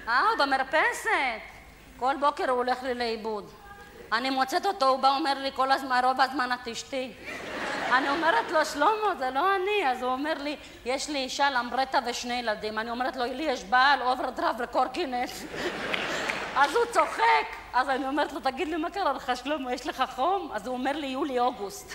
[0.09, 1.41] אה, הוא במרפסת.
[1.97, 3.51] כל בוקר הוא הולך לי לאיבוד.
[4.13, 7.13] אני מוצאת אותו, הוא בא אומר לי כל הזמן, רוב הזמן את אשתי.
[7.93, 9.91] אני אומרת לו, שלמה, זה לא אני.
[9.91, 12.79] אז הוא אומר לי, יש לי אישה, למברטה ושני ילדים.
[12.79, 15.31] אני אומרת לו, לי יש בעל, אוברדרפט וקורקינט.
[16.61, 17.47] אז הוא צוחק.
[17.73, 20.51] אז אני אומרת לו, תגיד לי, מה קרה לך, שלמה, יש לך חום?
[20.53, 21.95] אז הוא אומר לי, יולי-אוגוסט.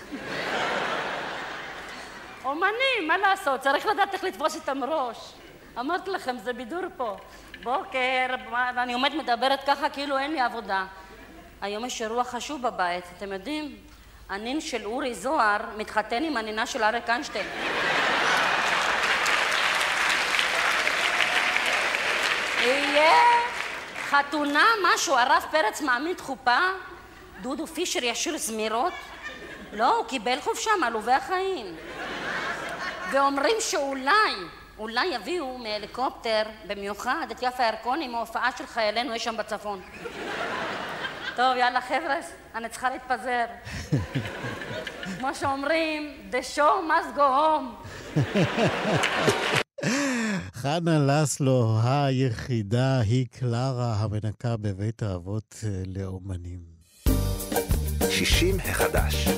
[2.44, 3.60] אומנים, מה לעשות?
[3.60, 5.32] צריך לדעת איך לתפוס איתם ראש.
[5.80, 7.16] אמרתי לכם, זה בידור פה.
[7.62, 8.26] בוקר,
[8.76, 10.86] אני עומדת מדברת ככה כאילו אין לי עבודה.
[11.60, 13.76] היום יש אירוע חשוב בבית, אתם יודעים?
[14.28, 17.46] הנין של אורי זוהר מתחתן עם הנינה של אריק איינשטיין.
[22.60, 23.14] יהיה
[24.10, 26.58] חתונה, משהו, הרב פרץ מעמיד חופה,
[27.40, 28.92] דודו פישר ישיר זמירות.
[29.72, 31.76] לא, הוא קיבל חופשה מעלובי החיים.
[33.10, 34.34] ואומרים שאולי,
[34.78, 39.80] אולי יביאו מהליקופטר במיוחד את יפה ירקוני מההופעה של חיילינו אי שם בצפון.
[41.36, 42.16] טוב, יאללה חבר'ה,
[42.54, 43.44] אני צריכה להתפזר.
[45.18, 47.86] כמו שאומרים, the show must go home.
[50.54, 56.60] חנה לסלו היחידה היא קלרה המנקה בבית האבות אה, לאומנים.
[58.10, 59.28] 60 החדש.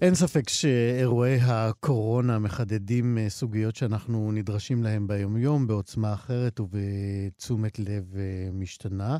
[0.00, 8.16] אין ספק שאירועי הקורונה מחדדים אה, סוגיות שאנחנו נדרשים להן ביומיום בעוצמה אחרת ובתשומת לב
[8.16, 9.18] אה, משתנה,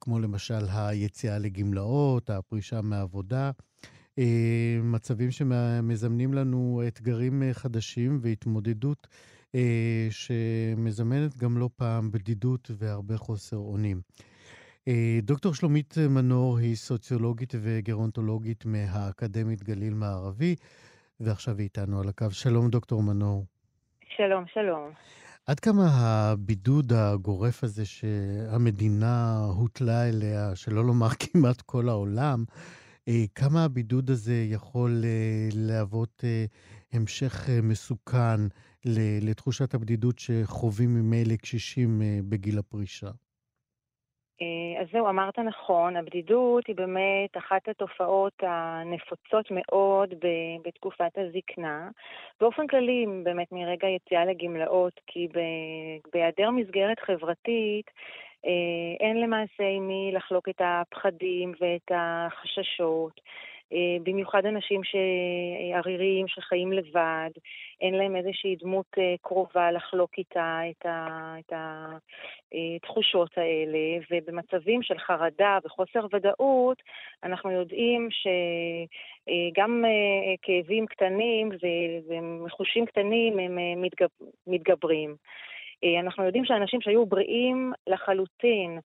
[0.00, 3.50] כמו למשל היציאה לגמלאות, הפרישה מעבודה.
[4.18, 9.06] אה, מצבים שמזמנים לנו אתגרים אה, חדשים והתמודדות
[9.54, 14.00] אה, שמזמנת גם לא פעם בדידות והרבה חוסר אונים.
[15.22, 20.54] דוקטור שלומית מנור היא סוציולוגית וגרונטולוגית מהאקדמית גליל מערבי,
[21.20, 22.30] ועכשיו היא איתנו על הקו.
[22.30, 23.46] שלום, דוקטור מנור.
[24.16, 24.90] שלום, שלום.
[25.46, 32.44] עד כמה הבידוד הגורף הזה שהמדינה הוטלה אליה, שלא לומר כמעט כל העולם,
[33.08, 36.44] אה, כמה הבידוד הזה יכול אה, להוות אה,
[36.92, 38.40] המשך מסוכן
[39.22, 43.10] לתחושת הבדידות שחווים ממילא קשישים בגיל הפרישה?
[44.80, 50.14] אז זהו, אמרת נכון, הבדידות היא באמת אחת התופעות הנפוצות מאוד
[50.64, 51.88] בתקופת הזקנה.
[52.40, 55.28] באופן כללי, באמת מרגע יציאה לגמלאות, כי
[56.12, 57.90] בהיעדר מסגרת חברתית,
[58.46, 63.20] אה, אין למעשה עם מי לחלוק את הפחדים ואת החששות.
[63.72, 64.80] אה, במיוחד אנשים
[65.74, 67.30] עריריים שחיים לבד,
[67.80, 70.86] אין להם איזושהי דמות אה, קרובה לחלוק איתה את,
[71.52, 71.96] ה,
[72.76, 73.78] התחושות האלה,
[74.10, 76.82] ובמצבים של חרדה וחוסר ודאות,
[77.24, 79.84] אנחנו יודעים שגם
[80.42, 81.48] כאבים קטנים
[82.08, 83.58] ומחושים קטנים הם
[84.46, 85.16] מתגברים.
[85.84, 88.80] אה, אנחנו יודעים שאנשים שהיו בריאים לחלוטין אה,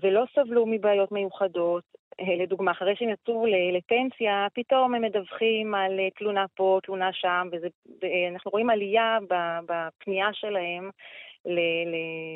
[0.00, 1.84] ולא סבלו מבעיות מיוחדות,
[2.20, 7.48] אה, לדוגמה, אחרי שהם יצאו לפנסיה, פתאום הם מדווחים על תלונה פה, תלונה שם,
[8.02, 9.18] ואנחנו רואים עלייה
[9.66, 10.90] בפנייה שלהם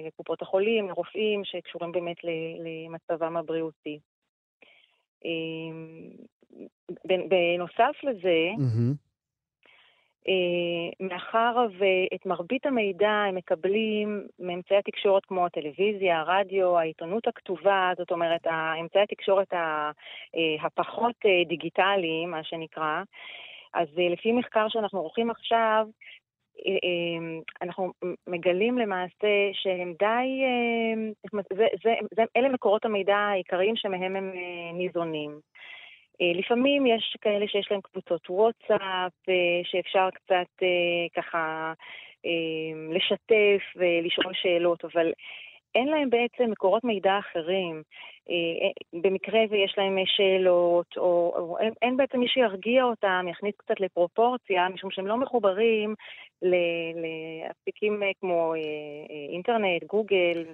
[0.06, 2.16] לקופות החולים, לרופאים שקשורים באמת
[2.58, 3.98] למצבם הבריאותי.
[7.04, 9.03] בנוסף לזה, mm-hmm.
[10.28, 18.10] אה, מאחר ואת מרבית המידע הם מקבלים מאמצעי התקשורת כמו הטלוויזיה, הרדיו, העיתונות הכתובה, זאת
[18.10, 18.46] אומרת,
[18.80, 19.90] אמצעי התקשורת אה,
[20.62, 23.02] הפחות אה, דיגיטליים, מה שנקרא,
[23.74, 25.86] אז לפי מחקר שאנחנו עורכים עכשיו,
[27.62, 27.92] אנחנו
[28.26, 30.44] מגלים למעשה שהם די,
[31.32, 34.32] זה, זה, זה, אלה מקורות המידע העיקריים שמהם הם
[34.74, 35.40] ניזונים.
[36.20, 41.72] אה, לפעמים יש כאלה שיש להם קבוצות וואטסאפ, אה, שאפשר קצת אה, ככה
[42.94, 45.12] לשתף ולשאול שאלות, אבל
[45.74, 47.82] אין להם בעצם מקורות מידע אחרים.
[48.92, 54.68] במקרה ויש להם שאלות, או, או אין, אין בעצם מי שירגיע אותם, יכניס קצת לפרופורציה,
[54.68, 55.94] משום שהם לא מחוברים
[56.42, 60.44] לאפיקים אה, כמו אה, אה, אינטרנט, גוגל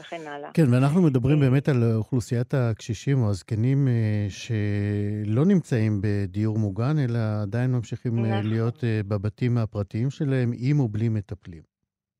[0.00, 0.50] וכן הלאה.
[0.54, 3.88] כן, ואנחנו מדברים באמת על אוכלוסיית הקשישים או הזקנים
[4.28, 8.50] שלא נמצאים בדיור מוגן, אלא עדיין ממשיכים נכון.
[8.50, 11.75] להיות בבתים הפרטיים שלהם, עם או בלי מטפלים.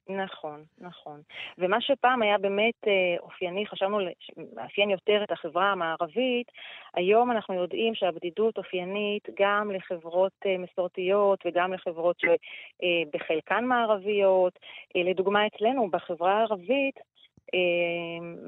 [0.08, 1.20] נכון, נכון.
[1.58, 3.98] ומה שפעם היה באמת אה, אופייני, חשבנו
[4.56, 6.52] לאפיין יותר את החברה המערבית,
[6.94, 14.58] היום אנחנו יודעים שהבדידות אופיינית גם לחברות אה, מסורתיות וגם לחברות שבחלקן אה, מערביות.
[14.94, 17.15] לדוגמה אצלנו, בחברה הערבית, אה,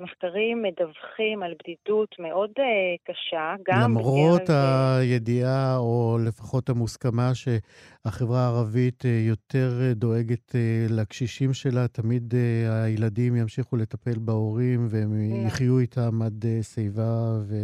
[0.03, 2.65] מחקרים מדווחים על בדידות מאוד אה,
[3.05, 3.91] קשה, גם...
[3.91, 4.99] למרות בקרב...
[5.01, 10.55] הידיעה, או לפחות המוסכמה, שהחברה הערבית אה, יותר דואגת
[10.91, 12.35] לקשישים שלה, תמיד
[12.69, 15.47] הילדים ימשיכו לטפל בהורים והם נכון.
[15.47, 17.55] יחיו איתם עד שיבה ו...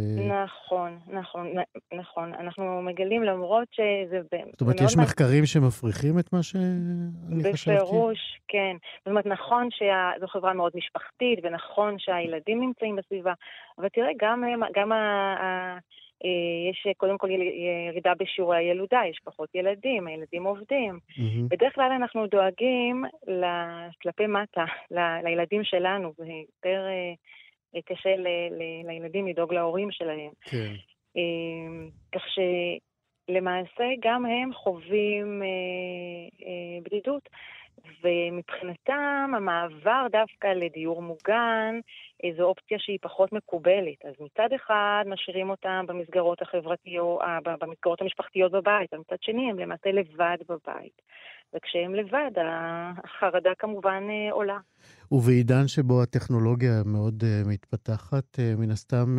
[0.43, 1.47] נכון, נכון,
[1.93, 2.33] נכון.
[2.33, 4.21] אנחנו מגלים למרות שזה...
[4.51, 7.77] זאת אומרת, יש מחקרים שמפריכים את מה שאני חשבתי?
[7.77, 8.75] בפירוש, כן.
[8.99, 11.34] זאת אומרת, נכון שזו חברה מאוד משפחתית.
[11.35, 13.33] חברתית, ונכון שהילדים נמצאים בסביבה,
[13.77, 14.43] אבל תראה, גם,
[14.75, 14.95] גם ה,
[15.39, 15.77] ה,
[16.25, 17.29] אה, יש קודם כל
[17.89, 20.99] ירידה בשיעורי הילודה, יש פחות ילדים, הילדים עובדים.
[21.09, 21.47] Mm-hmm.
[21.49, 23.05] בדרך כלל אנחנו דואגים
[24.01, 26.85] כלפי מטה, ל, לילדים שלנו, ויותר
[27.75, 30.31] אה, קשה ל, ל, לילדים לדאוג להורים שלהם.
[30.41, 30.73] כן.
[31.17, 32.21] אה, כך
[33.29, 35.41] שלמעשה גם הם חווים
[36.83, 37.29] בדידות.
[38.03, 41.79] ומבחינתם המעבר דווקא לדיור מוגן
[42.23, 44.05] אה, זו אופציה שהיא פחות מקובלת.
[44.05, 49.91] אז מצד אחד משאירים אותם במסגרות החברתיות, אה, במסגרות המשפחתיות בבית, ומצד שני הם למעשה
[49.91, 51.01] לבד בבית.
[51.55, 54.57] וכשהם לבד, החרדה כמובן אה, עולה.
[55.11, 59.17] ובעידן שבו הטכנולוגיה מאוד מתפתחת, מן הסתם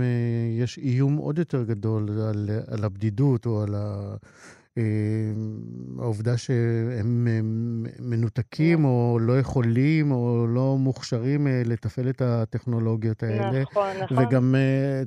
[0.61, 4.17] יש איום עוד יותר גדול על, על הבדידות או על ה...
[5.99, 7.27] העובדה שהם
[8.01, 13.63] מנותקים או לא יכולים או לא מוכשרים לתפעל את הטכנולוגיות האלה.
[13.63, 14.19] נכון, נכון.
[14.19, 14.55] וגם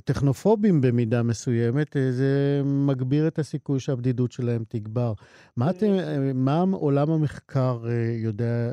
[0.06, 5.14] טכנופובים במידה מסוימת, זה מגביר את הסיכוי שהבדידות שלהם תגבר.
[5.58, 5.88] מה, אתם,
[6.34, 7.80] מה עולם המחקר
[8.24, 8.72] יודע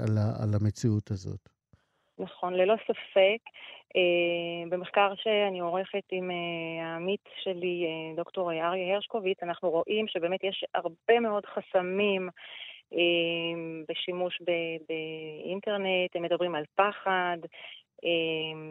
[0.00, 1.48] על, על המציאות הזאת?
[2.18, 3.40] נכון, ללא ספק.
[3.96, 10.44] Uh, במחקר שאני עורכת עם uh, העמית שלי, uh, דוקטור אריה הרשקוביץ, אנחנו רואים שבאמת
[10.44, 12.28] יש הרבה מאוד חסמים
[13.88, 14.42] בשימוש
[14.88, 17.38] באינטרנט, הם מדברים על פחד,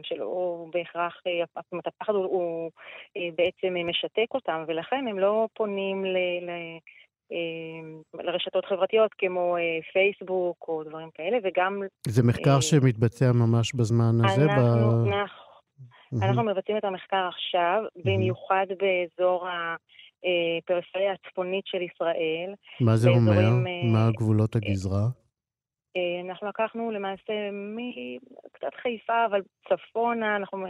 [0.03, 1.21] שלא בהכרח,
[1.87, 2.71] הפחד הוא,
[3.15, 6.77] בעצם משתק אותם, ולכן הם לא פונים ל- אה,
[8.13, 9.61] לרשתות חברתיות כמו אה,
[9.93, 11.81] פייסבוק או דברים כאלה, וגם...
[12.07, 14.43] זה מחקר אה, שמתבצע ממש בזמן הזה?
[14.43, 15.07] אנחנו, ב...
[15.07, 15.43] אנחנו,
[16.23, 22.53] אנחנו מבצעים את המחקר עכשיו, במיוחד באזור הפריפריה הצפונית של ישראל.
[22.81, 23.49] מה זה אומר?
[23.93, 25.07] מה גבולות הגזרה?
[26.25, 30.65] אנחנו לקחנו למעשה מקצת חיפה, אבל צפונה, אנחנו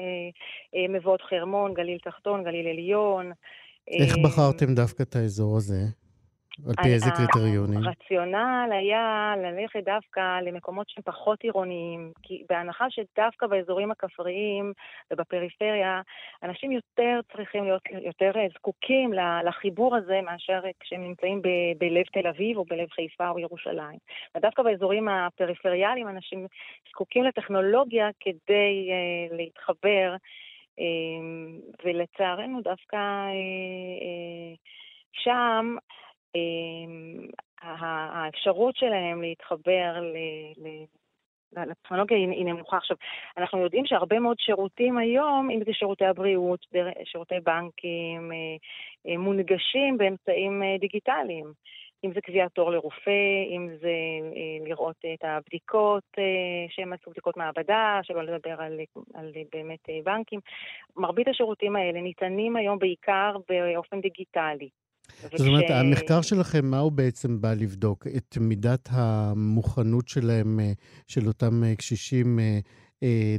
[0.90, 3.32] מבואות חרמון, גליל תחתון, גליל עליון.
[3.88, 5.99] איך בחרתם דווקא את האזור הזה?
[6.68, 7.80] על פי איזה קריטריונים?
[7.88, 14.74] הרציונל היה ללכת דווקא למקומות שהם פחות עירוניים, כי בהנחה שדווקא באזורים הכפריים
[15.12, 16.02] ובפריפריה,
[16.44, 22.58] אנשים יותר צריכים להיות יותר זקוקים לחיבור הזה מאשר כשהם נמצאים ב- בלב תל אביב
[22.58, 24.00] או בלב חיפה או ירושלים.
[24.36, 26.48] ודווקא באזורים הפריפריאליים אנשים
[26.90, 30.82] זקוקים לטכנולוגיה כדי uh, להתחבר, uh,
[31.86, 34.70] ולצערנו דווקא uh, uh,
[35.12, 35.76] שם
[37.62, 40.02] האפשרות שלהם להתחבר
[41.58, 42.78] לטכנולוגיה היא נמוכה.
[42.78, 42.98] עכשיו,
[43.38, 46.60] אנחנו יודעים שהרבה מאוד שירותים היום, אם זה שירותי הבריאות,
[47.04, 48.38] שירותי בנקים, אה,
[49.08, 51.54] אה, מונגשים באמצעים אה, דיגיטליים.
[52.04, 53.94] אם זה קביעת תור לרופא, אם זה
[54.68, 56.04] לראות את הבדיקות
[56.70, 58.80] שהן עשו בדיקות מעבדה, שלא לדבר על,
[59.14, 60.40] על באמת בנקים.
[60.96, 64.70] מרבית השירותים האלה ניתנים היום בעיקר באופן דיגיטלי.
[65.36, 68.08] זאת אומרת, המחקר שלכם, מה הוא בעצם בא לבדוק?
[68.18, 70.72] את מידת המוכנות שלהם, אה,
[71.08, 72.60] של אותם אה, קשישים, אה,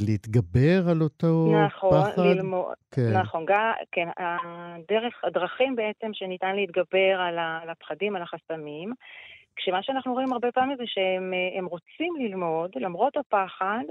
[0.00, 2.10] להתגבר על אותו נכון, פחד?
[2.12, 3.12] נכון, ללמוד, כן.
[3.12, 8.92] נכון, גם, כן, הדרך, הדרכים בעצם שניתן להתגבר על, הפחדים, על החסמים,
[9.56, 13.84] כשמה שאנחנו רואים הרבה פעמים זה שהם רוצים ללמוד, למרות הפחד,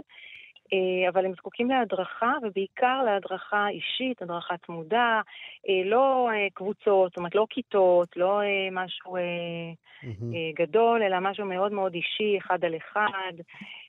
[1.09, 5.21] אבל הם זקוקים להדרכה, ובעיקר להדרכה אישית, הדרכה צמודה,
[5.69, 8.41] אה, לא אה, קבוצות, זאת אומרת, לא כיתות, לא
[8.71, 10.59] משהו mm-hmm.
[10.59, 13.33] גדול, אלא משהו מאוד מאוד אישי, אחד על אחד,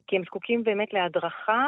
[0.06, 1.66] כי הם זקוקים באמת להדרכה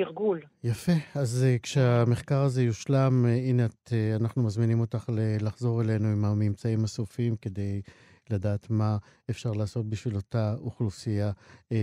[0.00, 0.40] ולתרגול.
[0.64, 0.92] יפה.
[1.14, 5.10] אז כשהמחקר הזה יושלם, הנה, את, אנחנו מזמינים אותך
[5.40, 7.80] לחזור אלינו עם הממצאים הסופיים כדי...
[8.30, 8.96] לדעת מה
[9.30, 11.30] אפשר לעשות בשביל אותה אוכלוסייה
[11.72, 11.76] אה,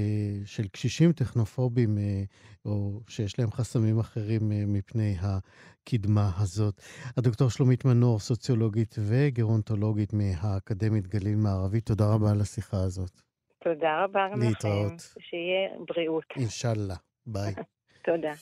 [0.46, 2.24] של קשישים טכנופובים, אה,
[2.66, 6.82] או שיש להם חסמים אחרים אה, מפני הקדמה הזאת.
[7.18, 13.22] הדוקטור שלומית מנור, סוציולוגית וגרונטולוגית מהאקדמית גליל מערבי, תודה רבה על השיחה הזאת.
[13.64, 14.94] תודה רבה גם להתראות.
[14.94, 15.20] לכם.
[15.20, 16.24] שיהיה בריאות.
[16.36, 16.96] אינשאללה.
[17.26, 17.54] ביי.
[18.06, 18.34] תודה.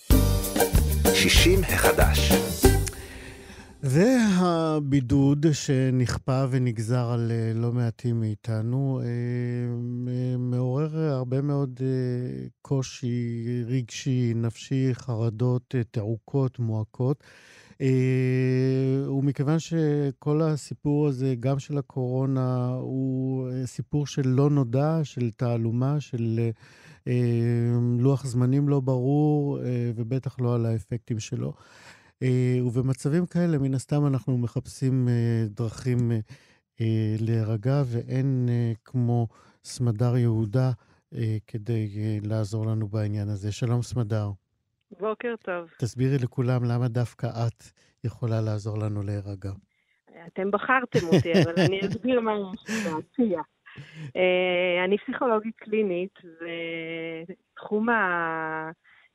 [1.14, 2.63] 60 החדש.
[3.86, 14.34] והבידוד שנכפה ונגזר על אה, לא מעטים מאיתנו אה, מעורר הרבה מאוד אה, קושי רגשי,
[14.36, 17.24] נפשי, חרדות, תעוקות, מועקות.
[19.08, 26.50] ומכיוון שכל הסיפור הזה, גם של הקורונה, הוא סיפור של לא נודע, של תעלומה, של
[28.00, 29.60] לוח זמנים לא ברור,
[29.96, 31.54] ובטח לא על האפקטים שלו.
[32.24, 36.12] אה, ובמצבים כאלה, מן הסתם אנחנו מחפשים אה, דרכים
[36.82, 38.50] אה, להירגע, ואין
[38.86, 39.28] כמו
[39.64, 40.72] סמדר יהודה
[41.48, 41.88] כדי
[42.24, 43.52] לעזור לנו בעניין הזה.
[43.52, 44.30] שלום, סמדר.
[45.00, 45.70] בוקר טוב.
[45.80, 47.64] תסבירי לכולם למה דווקא את
[48.04, 49.52] יכולה לעזור לנו להירגע.
[50.28, 53.42] אתם בחרתם אותי, אבל אני אסביר מה יש להציע.
[54.86, 57.88] אני פסיכולוגית קלינית, ותחום.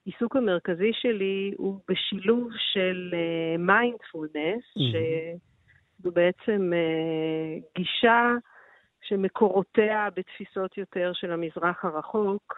[0.08, 3.14] העיסוק המרכזי שלי הוא בשילוב של
[3.58, 5.38] מיינדפולנס, uh, mm-hmm.
[6.00, 8.32] שזו בעצם uh, גישה
[9.00, 12.54] שמקורותיה בתפיסות יותר של המזרח הרחוק,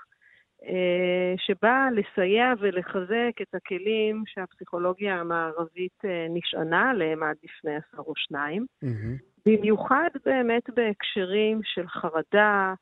[0.65, 8.13] אה, שבאה לסייע ולחזק את הכלים שהפסיכולוגיה המערבית אה, נשענה עליהם עד לפני עשור או
[8.17, 8.67] שניים.
[8.83, 9.17] מהמם.
[9.47, 12.75] במיוחד באמת בהקשרים של חרדה,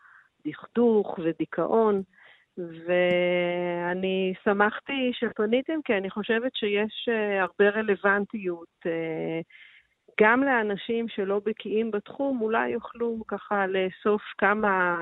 [0.47, 2.03] דכדוך ודיכאון.
[2.59, 8.69] ואני שמחתי שפניתם, כי אני חושבת שיש אה, הרבה רלוונטיות.
[8.87, 9.41] אה,
[10.21, 14.97] גם לאנשים שלא בקיאים בתחום, אולי יוכלו ככה לאסוף כמה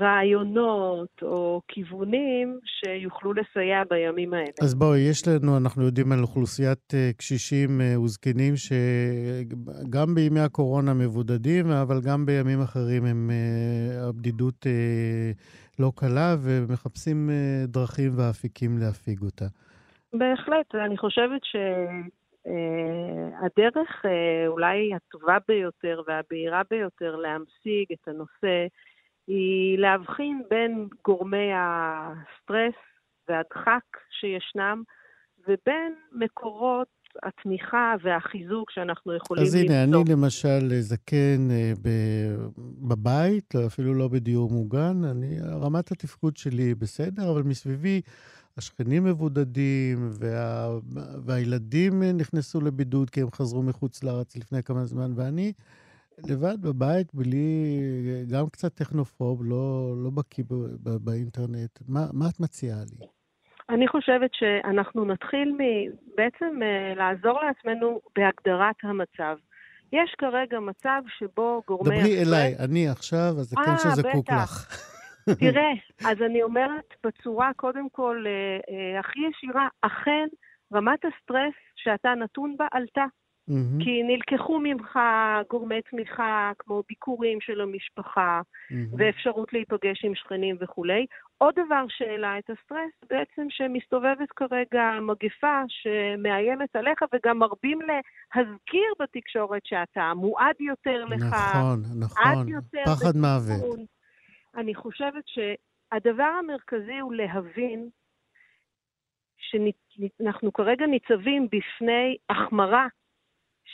[0.00, 4.52] רעיונות או כיוונים שיוכלו לסייע בימים האלה.
[4.62, 10.94] אז בואי, יש לנו, אנחנו יודעים על אוכלוסיית אה, קשישים אה, וזקנים שגם בימי הקורונה
[10.94, 14.66] מבודדים, אבל גם בימים אחרים הם, אה, הבדידות
[15.78, 17.30] לא קלה ומחפשים
[17.64, 19.44] דרכים ואפיקים להפיג אותה.
[20.12, 21.40] בהחלט, אני חושבת
[22.44, 24.02] שהדרך
[24.46, 28.66] אולי הטובה ביותר והבהירה ביותר להמשיג את הנושא
[29.26, 32.74] היא להבחין בין גורמי הסטרס
[33.28, 33.84] והדחק
[34.20, 34.82] שישנם
[35.48, 36.88] ובין מקורות
[37.22, 39.74] התמיכה והחיזוק שאנחנו יכולים אז למצוא.
[39.74, 41.72] הנה, אני למשל זקן אה,
[42.88, 48.00] בבית, אפילו לא בדיור מוגן, אני, רמת התפקוד שלי בסדר, אבל מסביבי
[48.56, 50.68] השכנים מבודדים, וה,
[51.24, 55.52] והילדים נכנסו לבידוד כי הם חזרו מחוץ לארץ לפני כמה זמן, ואני
[56.18, 57.76] לבד בבית, בלי,
[58.32, 60.44] גם קצת טכנופוב, לא, לא בקיא
[61.04, 61.78] באינטרנט.
[61.88, 63.06] מה, מה את מציעה לי?
[63.68, 65.56] אני חושבת שאנחנו נתחיל
[66.16, 69.36] בעצם אה, לעזור לעצמנו בהגדרת המצב.
[69.92, 74.30] יש כרגע מצב שבו גורמי דברי הסטרס- אליי, אני עכשיו הזקן אה, שזקוק.
[74.30, 74.68] לך.
[75.40, 75.72] תראה,
[76.10, 78.32] אז אני אומרת בצורה, קודם כל, אה,
[78.74, 80.26] אה, הכי ישירה, אכן,
[80.74, 83.04] רמת הסטרס שאתה נתון בה עלתה.
[83.48, 84.98] מהמם, כי נלקחו ממך
[85.50, 88.40] גורמי תמיכה כמו ביקורים של המשפחה
[88.70, 88.86] מהמם.
[88.98, 91.06] ואפשרות להיפגש עם שכנים וכולי.
[91.38, 99.66] עוד דבר שהעלה את הסטרס, בעצם שמסתובבת כרגע מגפה שמאיימת עליך וגם מרבים להזכיר בתקשורת
[99.66, 102.60] שאתה מועד יותר לך, נכון, נכון.
[102.84, 103.78] פחד מוות.
[104.56, 107.88] אני חושבת שהדבר המרכזי הוא להבין
[109.38, 112.86] שאנחנו כרגע ניצבים בפני החמרה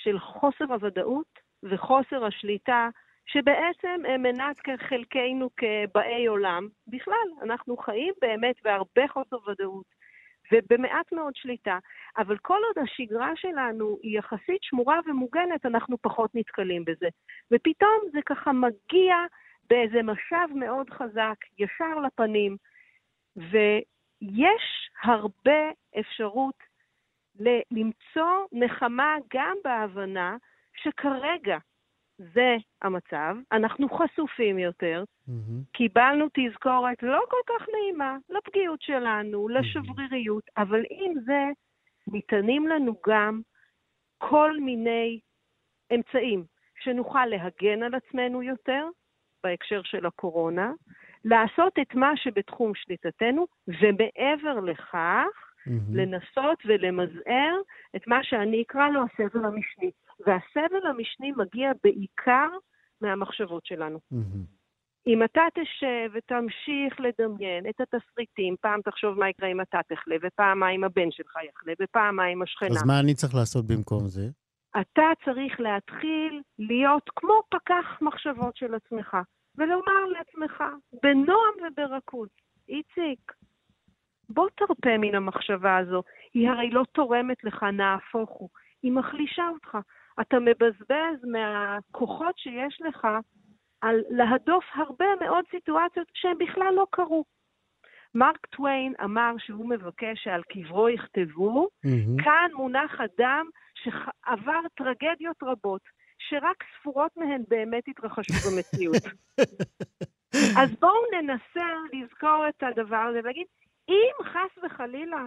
[0.03, 2.89] של חוסר הוודאות וחוסר השליטה,
[3.27, 4.57] שבעצם הם מנת
[4.89, 6.69] חלקנו כבאי עולם.
[6.87, 10.01] בכלל, אנחנו חיים באמת בהרבה חוסר ודאות
[10.53, 11.79] ובמעט מאוד שליטה,
[12.19, 17.09] אבל כל עוד השגרה שלנו היא יחסית שמורה ומוגנת, אנחנו פחות נתקלים בזה.
[17.53, 19.15] ופתאום זה ככה מגיע
[19.71, 22.57] באיזה משב מאוד חזק, ישר לפנים,
[23.37, 25.71] ויש הרבה
[26.01, 26.70] אפשרות
[27.41, 30.37] ל- למצוא נחמה גם בהבנה
[30.77, 31.59] שכרגע
[32.19, 35.63] זה המצב, אנחנו חשופים יותר, מהמם.
[35.73, 41.45] קיבלנו תזכורת לא כל כך נעימה לפגיעות שלנו, לשבריריות, אבל עם זה
[42.13, 43.41] ניתנים לנו גם
[44.19, 45.21] כל מיני
[45.95, 46.45] אמצעים
[46.81, 48.89] שנוכל להגן על עצמנו יותר
[49.45, 50.73] בהקשר של הקורונה,
[51.25, 55.97] לעשות את מה שבתחום שליטתנו, ומעבר לכך, מהמם.
[55.97, 57.57] לנסות ולמזער
[57.97, 59.91] את מה שאני אקרא לו הסבל המשני.
[60.27, 62.49] והסבל המשני מגיע בעיקר
[63.01, 63.99] מהמחשבות שלנו.
[64.11, 64.61] מהמם.
[65.07, 70.59] אם אתה תשב ותמשיך לדמיין את התסריטים, פעם תחשוב מה יקרה אם אתה תחלה, ופעם
[70.59, 72.69] מה אם הבן שלך יחלה, ופעם מה עם השכנה.
[72.69, 74.29] אז מה אני צריך לעשות במקום זה?
[74.81, 79.17] אתה צריך להתחיל להיות כמו פקח מחשבות של עצמך,
[79.59, 80.65] ולומר לעצמך,
[81.03, 82.31] בנועם וברכות,
[82.69, 83.33] איציק,
[84.31, 86.03] בוא תרפה מן המחשבה הזו,
[86.35, 88.49] היא הרי לא תורמת לך, נהפוך הוא,
[88.83, 89.79] היא מחלישה אותך.
[90.21, 93.07] אתה מבזבז מהכוחות שיש לך
[93.81, 97.25] על להדוף הרבה מאוד סיטואציות שהן בכלל לא קרו.
[98.15, 102.23] מרק טוויין אמר שהוא מבקש שעל קברו יכתבו, מהמם.
[102.23, 105.83] כאן מונח אדם שעבר טרגדיות רבות,
[106.19, 109.03] שרק ספורות מהן באמת התרחשו במציאות.
[110.61, 113.47] אז בואו ננסה לזכור את הדבר הזה ולהגיד,
[113.89, 115.25] אם חס וחלילה,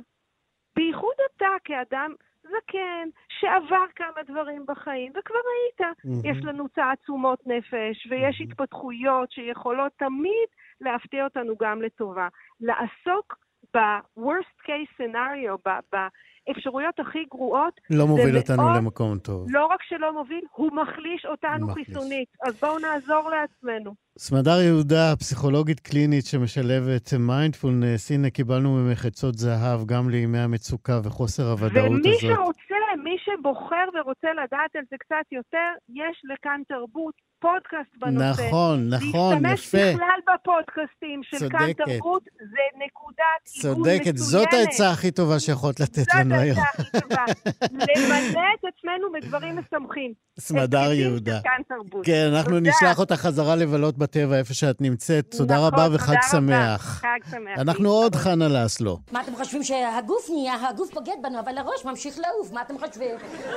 [0.75, 6.19] בייחוד אתה כאדם זקן, שעבר כמה דברים בחיים, וכבר היית, מהמם.
[6.25, 8.51] יש לנו תעצומות נפש, ויש מהמם.
[8.51, 10.49] התפתחויות שיכולות תמיד
[10.81, 12.27] להפתיע אותנו גם לטובה.
[12.61, 13.37] לעסוק
[13.73, 16.07] ב-worst case scenario, ב-
[16.47, 19.47] באפשרויות הכי גרועות, לא מוביל זה אותנו למקום טוב.
[19.49, 21.87] לא רק שלא מוביל, הוא מחליש אותנו מחליש.
[21.87, 22.27] חיסונית.
[22.43, 23.93] אז בואו נעזור לעצמנו.
[24.17, 31.43] סמדר יהודה, פסיכולוגית קלינית שמשלבת מיינדפולנס, הנה קיבלנו ממך עצות זהב גם לימי המצוקה וחוסר
[31.51, 32.19] הוודאות ומי הזאת.
[32.19, 37.13] שרוצה, מי שבוחר ורוצה לדעת על זה קצת יותר, יש לכאן תרבות
[37.43, 38.41] פודקאסט בנושא.
[38.47, 39.93] נכון, נכון, להשתמש יפה.
[39.93, 41.77] בכלל בפודקאסטים של כאן צודקת.
[41.85, 44.03] תרבות, זה נקודת עיגון מצוינת.
[44.03, 46.57] צודקת, זאת העצה הכי טובה שיכולת לתת זאת לנו היום.
[46.57, 47.25] העצה הכי טובה.
[47.71, 50.13] למלא את עצמנו בדברים משמחים.
[50.39, 51.39] סמדר יהודה.
[51.43, 51.75] כאן.
[52.03, 52.69] כן, אנחנו תודה.
[52.69, 55.35] נשלח אותך חזרה לבלות בטבע איפה שאת נמצאת.
[55.37, 56.27] תודה נכון, רבה וחג תודה רבה.
[56.31, 56.81] שמח.
[56.81, 57.59] חג שמח.
[57.59, 58.99] אנחנו עוד חנה לסלו.
[59.11, 63.15] מה אתם חושבים שהגוף נהיה, הגוף בוגד בנו, אבל הראש ממשיך לעוף, מה אתם חושבים?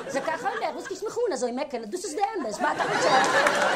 [0.09, 3.76] זה ככה הולך, רוסקי שמחונה, זוהי מקל, דוס איז דאמבס, מה אתה חושב?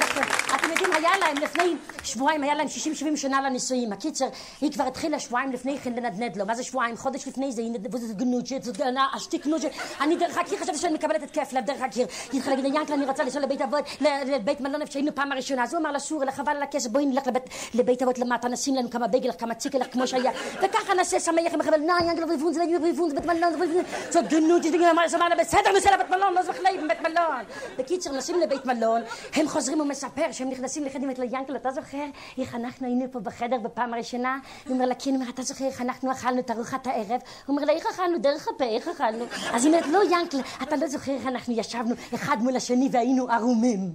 [0.00, 0.20] לכם,
[0.56, 3.92] אתם יודעים, היה להם לפני שבועיים, היה להם 60-70 שנה לנישואים.
[3.92, 4.26] הקיצר,
[4.60, 6.46] היא כבר התחילה שבועיים לפני כן לנדנד לו.
[6.46, 6.96] מה זה שבועיים?
[6.96, 9.68] חודש לפני זה, היא נדנדה, זה גנוצ'ה, זה גנה, אשתי גנוצ'ה.
[10.00, 12.06] אני דרך הקיר חשבתי שאני מקבלת התקף לב דרך הקיר.
[12.32, 13.84] היא התחילה להגיד, ינקלה, אני רוצה לנסוע לבית אבות,
[14.26, 15.62] לבית מלון איפה שהיינו פעם הראשונה.
[15.62, 17.24] אז הוא אמר לה, שורה, חבל על הכסף, בואי נלך
[17.74, 20.30] לבית- אבות למטה, נשים לנו כמה בייגלך, כמה ציקלך, כמו שהיה.
[20.62, 21.92] וככה נעשה שמח עם החבל, נא.
[27.78, 29.02] בקיצר, נוסעים לבית מלון,
[29.34, 32.04] הם חוזרים ומספר שהם נכנסים לחדר, אומרת לו, ינקל, אתה זוכר
[32.38, 34.38] איך אנחנו היינו פה בחדר בפעם הראשונה?
[34.66, 37.20] הוא אומר לה, כן, אומר, אתה זוכר איך אנחנו אכלנו את ארוחת הערב?
[37.46, 38.18] הוא אומר לה, איך אכלנו?
[38.18, 39.24] דרך הפה, איך אכלנו?
[39.52, 43.28] אז היא אומרת, לא, ינקל, אתה לא זוכר איך אנחנו ישבנו אחד מול השני והיינו
[43.30, 43.94] ערומים.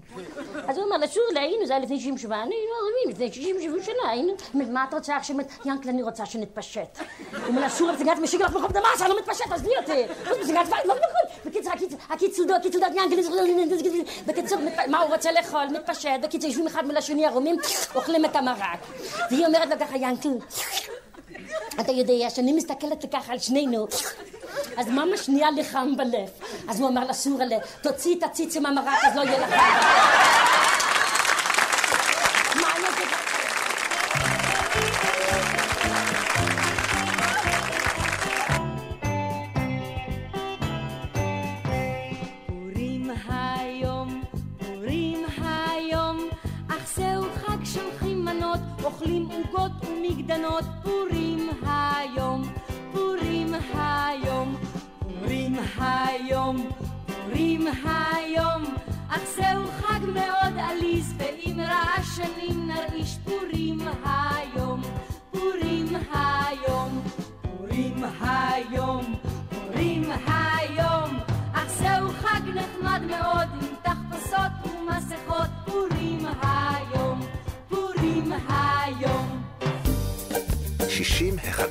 [0.68, 3.84] אז הוא אומר לה, שור, היינו, זה היה לפני 60 שנה, היינו ערומים לפני 60
[3.84, 5.36] שנה, היינו, מה את רוצה עכשיו?
[5.66, 6.98] ינקל, אני רוצה שנתפשט.
[7.32, 10.14] הוא אומר לה, שור, בסגרת משיג לך מחום דמאס, אני לא מתפשט, עזבי אותי.
[11.70, 13.22] בקיצור, הקיצודות, הקיצודות, ינקל,
[14.26, 14.58] בקיצור,
[14.88, 15.66] מה הוא רוצה לאכול?
[15.66, 17.56] מתפשט, בקיצור, יושבים אחד מול השני ערומים,
[17.96, 18.80] אוכלים את המרק.
[19.32, 20.30] והיא אומרת לו ככה, ינקל,
[21.80, 23.88] אתה יודע שאני מסתכלת ככה על שנינו,
[24.78, 26.30] אז ממש שנייה לי חם בלב.
[26.68, 29.56] אז הוא אמר לסורלה, תוציא את הציץ עם המרק, אז לא יהיה לך.
[50.52, 52.44] ומגדנות, פורים היום,
[52.92, 54.56] פורים היום,
[55.20, 56.70] פורים היום,
[57.08, 58.64] פורים היום,
[59.10, 64.82] אך זהו חג מאוד עליז, ואם רעשנים נרעיש פורים היום,
[65.32, 67.02] פורים היום,
[67.58, 69.16] פורים היום,
[69.50, 70.41] פורים היום,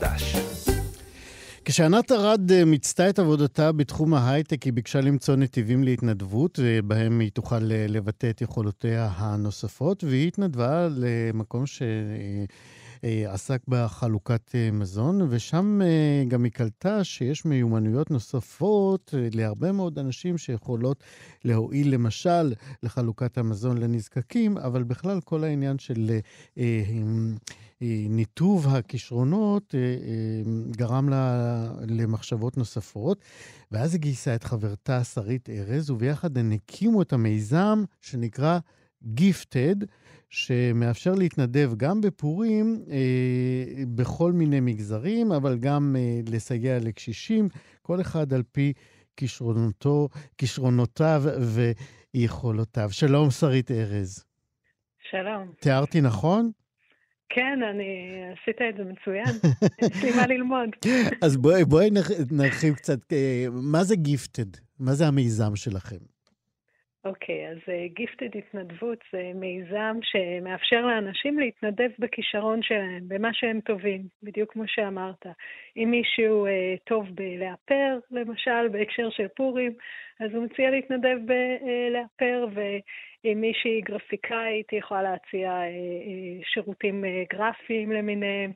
[0.01, 0.37] 60 החדש.
[1.65, 7.31] כשענת ארד אה, מיצתה את עבודתה בתחום ההייטק, היא ביקשה למצוא נתיבים להתנדבות, ובהם היא
[7.31, 11.65] תוכל אה, לבטא את יכולותיה הנוספות, והיא התנדבה למקום
[13.03, 15.81] שעסק בחלוקת אה, מזון, ושם
[16.29, 21.05] גם היא קלטה שיש מיומנויות נוספות להרבה מאוד אנשים שיכולות
[21.45, 26.11] להועיל, למשל, לחלוקת המזון לנזקקים, אבל בכלל כל העניין של...
[27.83, 33.25] אה, ניתוב הכישרונות אה, אה, גרם לה למחשבות נוספות,
[33.71, 38.59] ואז היא גייסה את חברתה שרית ארז, וביחד הן הקימו את המיזם שנקרא
[39.17, 39.85] Gifted,
[40.31, 47.49] שמאפשר להתנדב גם בפורים אה, בכל מיני מגזרים, אבל גם אה, לסייע לקשישים,
[47.83, 48.73] כל אחד על פי
[49.17, 50.09] כישרונותו,
[50.39, 51.23] כישרונותיו
[52.15, 52.89] ויכולותיו.
[52.93, 54.25] שלום, שרית ארז.
[55.11, 55.53] שלום.
[55.61, 56.51] תיארתי נכון?
[57.31, 58.23] כן, אני...
[58.33, 59.53] עשית את זה מצוין.
[59.83, 60.69] יש לי מה ללמוד.
[61.23, 61.91] אז בואי, בואי
[62.31, 64.57] נרחיב קצת, אה, מה זה גיפטד?
[64.79, 65.97] מה זה המיזם שלכם?
[67.05, 74.53] אוקיי, אז גיפטד התנדבות זה מיזם שמאפשר לאנשים להתנדב בכישרון שלהם, במה שהם טובים, בדיוק
[74.53, 75.27] כמו שאמרת.
[75.77, 79.73] אם מישהו אה, טוב בלאפר, למשל, בהקשר של פורים,
[80.21, 87.23] אז הוא מציע להתנדב בלאפר, ואם מישהי גרפיקאית, היא יכולה להציע אה, אה, שירותים אה,
[87.33, 88.53] גרפיים למיניהם.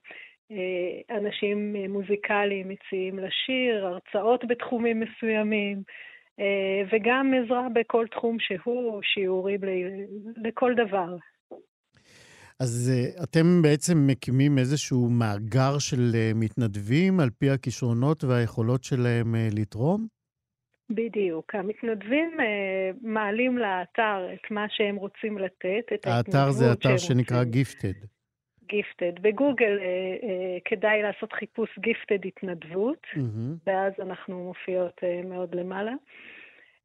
[0.51, 5.83] אה, אנשים אה, מוזיקליים מציעים לשיר, הרצאות בתחומים מסוימים.
[6.41, 11.17] אה, וגם עזרה בכל תחום שהוא, שיעורים ל- לכל דבר.
[12.61, 19.35] אז אה, אתם בעצם מקימים איזשהו מאגר של אה, מתנדבים על פי הכישרונות והיכולות שלהם
[19.53, 20.07] לתרום?
[20.91, 21.55] בדיוק.
[21.55, 27.17] המתנדבים אה, מעלים לאתר את מה שהם רוצים לתת, את האתר זה ההתנדבות אתר שהם
[27.19, 27.53] שנקרא רוצים.
[27.53, 27.93] גיפטד.
[28.69, 29.23] גיפטד.
[29.23, 29.85] בגוגל אה,
[30.29, 33.07] אה, כדאי לעשות חיפוש גיפטד התנדבות,
[33.67, 35.93] ואז אנחנו מופיעות אה, מאוד למעלה.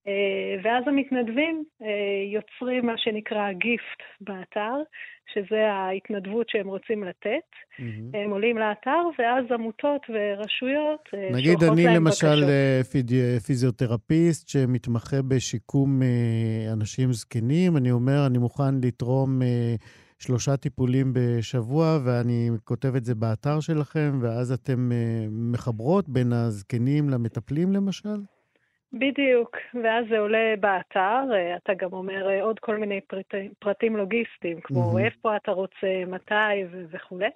[0.07, 1.88] אה, ואז המתנדבים אה,
[2.34, 4.75] יוצרים מה שנקרא גיפט באתר,
[5.34, 7.27] שזה ההתנדבות שהם רוצים לתת.
[7.30, 8.17] Mm-hmm.
[8.17, 12.43] הם עולים לאתר, ואז עמותות ורשויות אה, נגיד אני למשל
[12.91, 16.01] פיזי, פיזיותרפיסט שמתמחה בשיקום
[16.73, 19.39] אנשים זקנים, אני אומר, אני מוכן לתרום
[20.20, 24.89] שלושה טיפולים בשבוע, ואני כותב את זה באתר שלכם, ואז אתם
[25.51, 28.20] מחברות בין הזקנים למטפלים למשל?
[28.93, 33.97] בדיוק, ואז זה עולה באתר, אה, אתה גם אומר אה, עוד כל מיני פרטים, פרטים
[33.97, 35.01] לוגיסטיים, כמו mm-hmm.
[35.01, 37.30] איפה אתה רוצה, מתי ו- וכולי.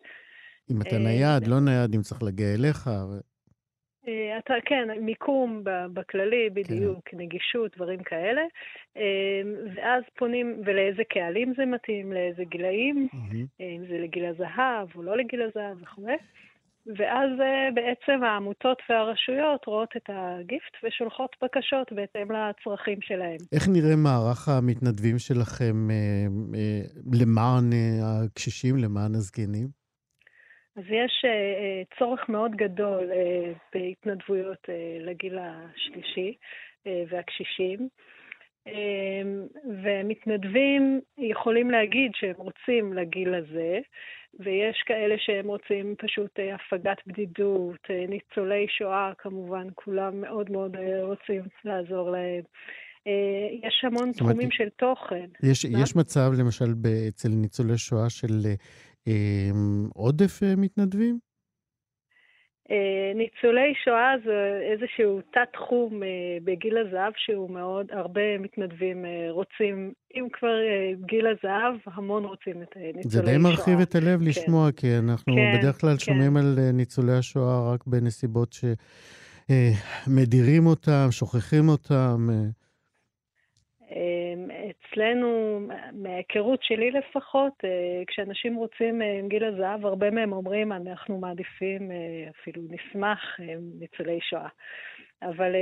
[0.71, 2.89] אם אתה אה, נייד, לא נייד, אם צריך להגיע אליך.
[4.37, 5.61] אתה, כן, מיקום
[5.93, 7.17] בכללי, בדיוק, כן.
[7.17, 8.41] נגישות, דברים כאלה.
[9.75, 13.63] ואז פונים, ולאיזה קהלים זה מתאים, לאיזה גילאים, mm-hmm.
[13.63, 16.17] אם זה לגיל הזהב או לא לגיל הזהב וכולי.
[16.87, 23.37] ואז אה, בעצם העמותות והרשויות רואות את ה gift ושולחות בקשות בהתאם לצרכים שלהם.
[23.51, 25.95] איך נראה מערך המתנדבים שלכם אה,
[26.55, 26.81] אה,
[27.13, 27.69] למען
[28.03, 29.82] הקשישים, למען הזקנים?
[30.75, 31.25] אז יש
[31.99, 33.11] צורך מאוד גדול
[33.73, 34.69] בהתנדבויות
[35.01, 36.35] לגיל השלישי
[36.85, 37.87] והקשישים.
[39.83, 43.79] ומתנדבים יכולים להגיד שהם רוצים לגיל הזה,
[44.39, 50.75] ויש כאלה שהם רוצים פשוט אה, הפגת בדידות, אה, ניצולי שואה כמובן, כולם מאוד מאוד
[50.75, 52.41] אה, רוצים לעזור להם.
[53.63, 55.25] יש המון תחומים של תוכן.
[55.43, 56.65] יש, יש מצב, למשל,
[57.07, 58.53] אצל ניצולי שואה של אה,
[59.93, 61.19] עודף מתנדבים?
[62.71, 69.91] אה, ניצולי שואה זה איזשהו תת-תחום אה, בגיל הזהב שהוא מאוד, הרבה מתנדבים אה, רוצים,
[70.15, 70.55] אם כבר
[71.05, 73.25] גיל הזהב, המון רוצים את ניצולי שואה.
[73.25, 74.25] זה די מרחיב את הלב כן.
[74.25, 75.99] לשמוע, כי אנחנו כן, בדרך כלל כן.
[75.99, 78.55] שומעים על ניצולי השואה רק בנסיבות
[79.47, 82.29] שמדירים אותם, שוכחים אותם.
[83.95, 85.59] אמ, אצלנו,
[85.91, 91.91] מההיכרות שלי לפחות, אה, כשאנשים רוצים אה, עם גיל הזהב, הרבה מהם אומרים, אנחנו מעדיפים,
[91.91, 93.39] אה, אפילו נשמח,
[93.79, 94.47] ניצולי שואה.
[95.21, 95.55] אבל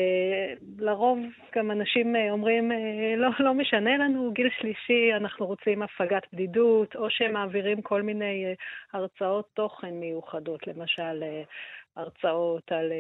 [0.80, 1.20] לרוב
[1.56, 2.72] גם אנשים אומרים,
[3.18, 8.56] לא, לא משנה לנו, גיל שלישי, אנחנו רוצים הפגת בדידות, או שהם מעבירים כל מיני
[8.94, 11.24] הרצאות תוכן מיוחדות, למשל
[11.96, 12.92] הרצאות על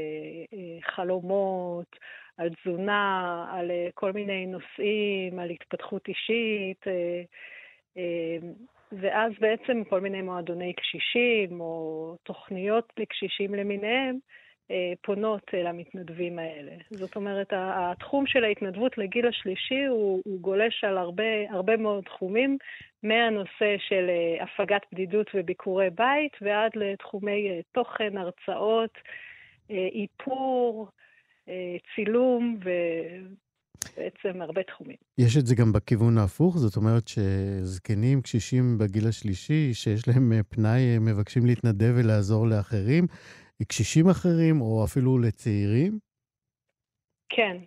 [0.82, 1.96] חלומות,
[2.38, 7.22] על תזונה, על אה, כל מיני נושאים, על התפתחות אישית, אה,
[7.98, 8.38] אה,
[8.92, 14.18] ואז בעצם כל מיני מועדוני קשישים או תוכניות לקשישים למיניהם
[15.02, 16.72] פונות למתנדבים האלה.
[16.90, 22.58] זאת אומרת, התחום של ההתנדבות לגיל השלישי הוא, הוא גולש על הרבה, הרבה מאוד תחומים,
[23.04, 24.10] מהנושא של
[24.40, 28.98] הפגת בדידות וביקורי בית ועד לתחומי תוכן, הרצאות,
[29.70, 30.88] איפור,
[31.96, 34.96] צילום ובעצם הרבה תחומים.
[35.18, 40.44] יש את זה גם בכיוון ההפוך, זאת אומרת שזקנים, קשישים בגיל השלישי, שיש להם אה,
[40.44, 43.04] פנאי, מבקשים להתנדב ולעזור לאחרים,
[43.68, 46.00] קשישים אחרים או אפילו לצעירים?
[47.30, 47.58] כן.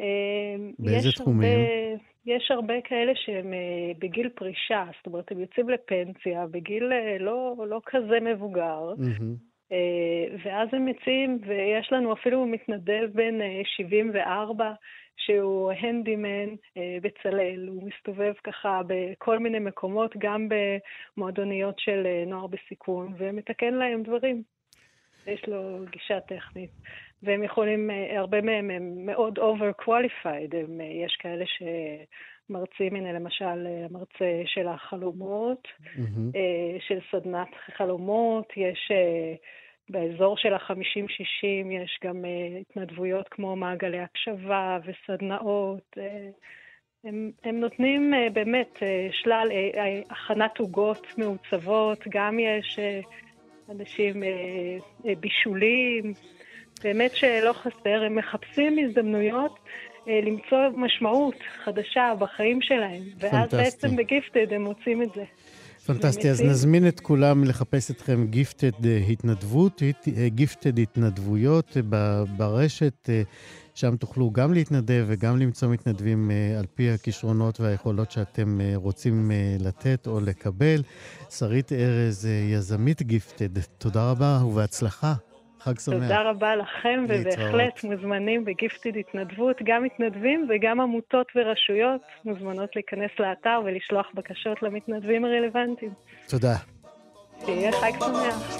[0.00, 1.60] אה, באיזה תחומים?
[1.60, 3.52] הרבה, יש הרבה כאלה שהם
[3.98, 6.84] בגיל פרישה, זאת אומרת, הם יוצאים לפנסיה בגיל
[7.20, 8.94] לא, לא כזה מבוגר.
[8.98, 9.53] Mm-hmm.
[9.74, 14.72] אה, ואז הם מציעים, ויש לנו אפילו מתנדב בן 74, אה,
[15.16, 17.68] שהוא הנדימן אה, בצלאל.
[17.68, 20.48] הוא מסתובב ככה בכל מיני מקומות, גם
[21.16, 24.42] במועדוניות של נוער בסיכון, ומתקן להם דברים.
[25.26, 26.70] יש לו גישה טכנית.
[27.22, 34.68] והם יכולים, הרבה מהם הם מאוד over-qualified, הם, יש כאלה שמרצים, הנה למשל המרצה של
[34.68, 36.38] החלומות, mm-hmm.
[36.88, 38.90] של סדנת חלומות, יש
[39.88, 45.96] באזור של החמישים-שישים יש גם uh, התנדבויות כמו מעגלי הקשבה וסדנאות.
[45.96, 46.00] Uh,
[47.04, 48.82] הם, הם נותנים uh, באמת uh,
[49.12, 54.26] שלל uh, uh, הכנת עוגות מעוצבות, גם יש uh, אנשים uh,
[55.02, 56.12] uh, בישולים,
[56.84, 64.52] באמת שלא חסר, הם מחפשים הזדמנויות uh, למצוא משמעות חדשה בחיים שלהם, ואז בעצם בגיפטד
[64.52, 65.24] הם מוצאים את זה.
[65.86, 69.82] פנטסטי, אז נזמין את כולם לחפש אתכם גיפטד אה, התנדבות,
[70.26, 73.08] גיפטד אה, התנדבויות אה, ברשת,
[73.74, 79.30] שם תוכלו גם להתנדב וגם למצוא מתנדבים על פי הכישרונות והיכולות שאתם רוצים
[79.60, 80.82] לתת או לקבל.
[81.30, 85.14] שרית ארז, יזמית גיפטד, תודה רבה ובהצלחה.
[85.64, 85.94] חג שמח.
[85.94, 93.60] תודה רבה לכם, ובהחלט מוזמנים בגיפטיד התנדבות, גם מתנדבים וגם עמותות ורשויות מוזמנות להיכנס לאתר
[93.64, 95.92] ולשלוח בקשות למתנדבים הרלוונטיים.
[96.28, 96.54] תודה.
[97.46, 98.58] שיהיה חג שמח.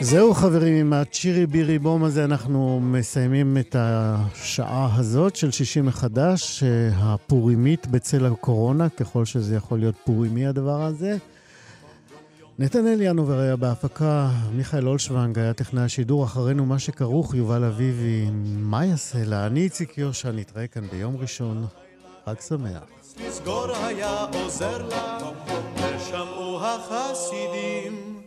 [0.00, 6.62] זהו חברים, עם הצ'ירי בירי בום הזה אנחנו מסיימים את השעה הזאת של שישי מחדש,
[6.96, 11.16] הפורימית בצל הקורונה, ככל שזה יכול להיות פורימי הדבר הזה.
[12.58, 18.26] נתנאל ינובר היה בהפקה, מיכאל אולשוונג היה טכנאי השידור, אחרינו מה שכרוך, יובל אביבי,
[18.58, 19.46] מה יעשה לה?
[19.46, 21.66] אני איציק יושע, נתראה כאן ביום ראשון.
[22.24, 22.82] חג שמח.
[23.28, 25.18] לסגור היה עוזר לה,
[25.76, 28.21] ושמעו החסידים.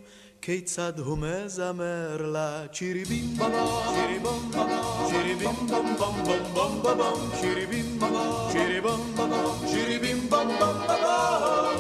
[0.45, 2.67] כיצד הוא מזמר לה?
[2.73, 7.99] צ'ירי בים בבום, צ'ירי בום בבום, צ'ירי בים בום בום בום בום בבום, צ'ירי בים
[7.99, 11.77] בבום, צ'ירי בום בבום, צ'ירי בים בום בום בבום,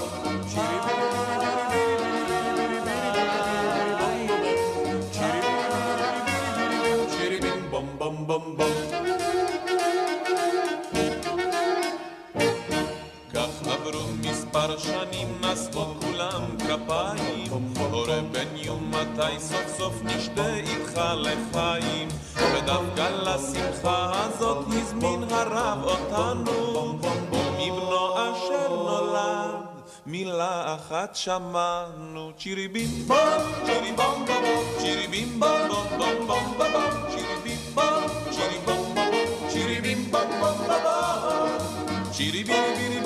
[7.09, 8.74] צ'ירי בים בום בום בום בום
[14.55, 24.65] הפרשנים נסבו כולם כפיים, הורה בן יומתי סוף סוף נשתה איתך לחיים, ודווקא לשמחה הזאת
[24.67, 26.51] הזמין הרב אותנו,
[27.03, 29.65] ומבנו אשר נולד
[30.05, 32.31] מילה אחת שמענו.
[32.37, 33.17] צ'ירי בים בום
[33.65, 34.43] צ'ירי בום בום
[34.77, 37.09] צ'ירי בום בום בום בום בום בום.
[37.09, 43.04] צ'ירי בים בום צ'ירי בום בום צ'ירי בים בום בום בום צ'ירי בים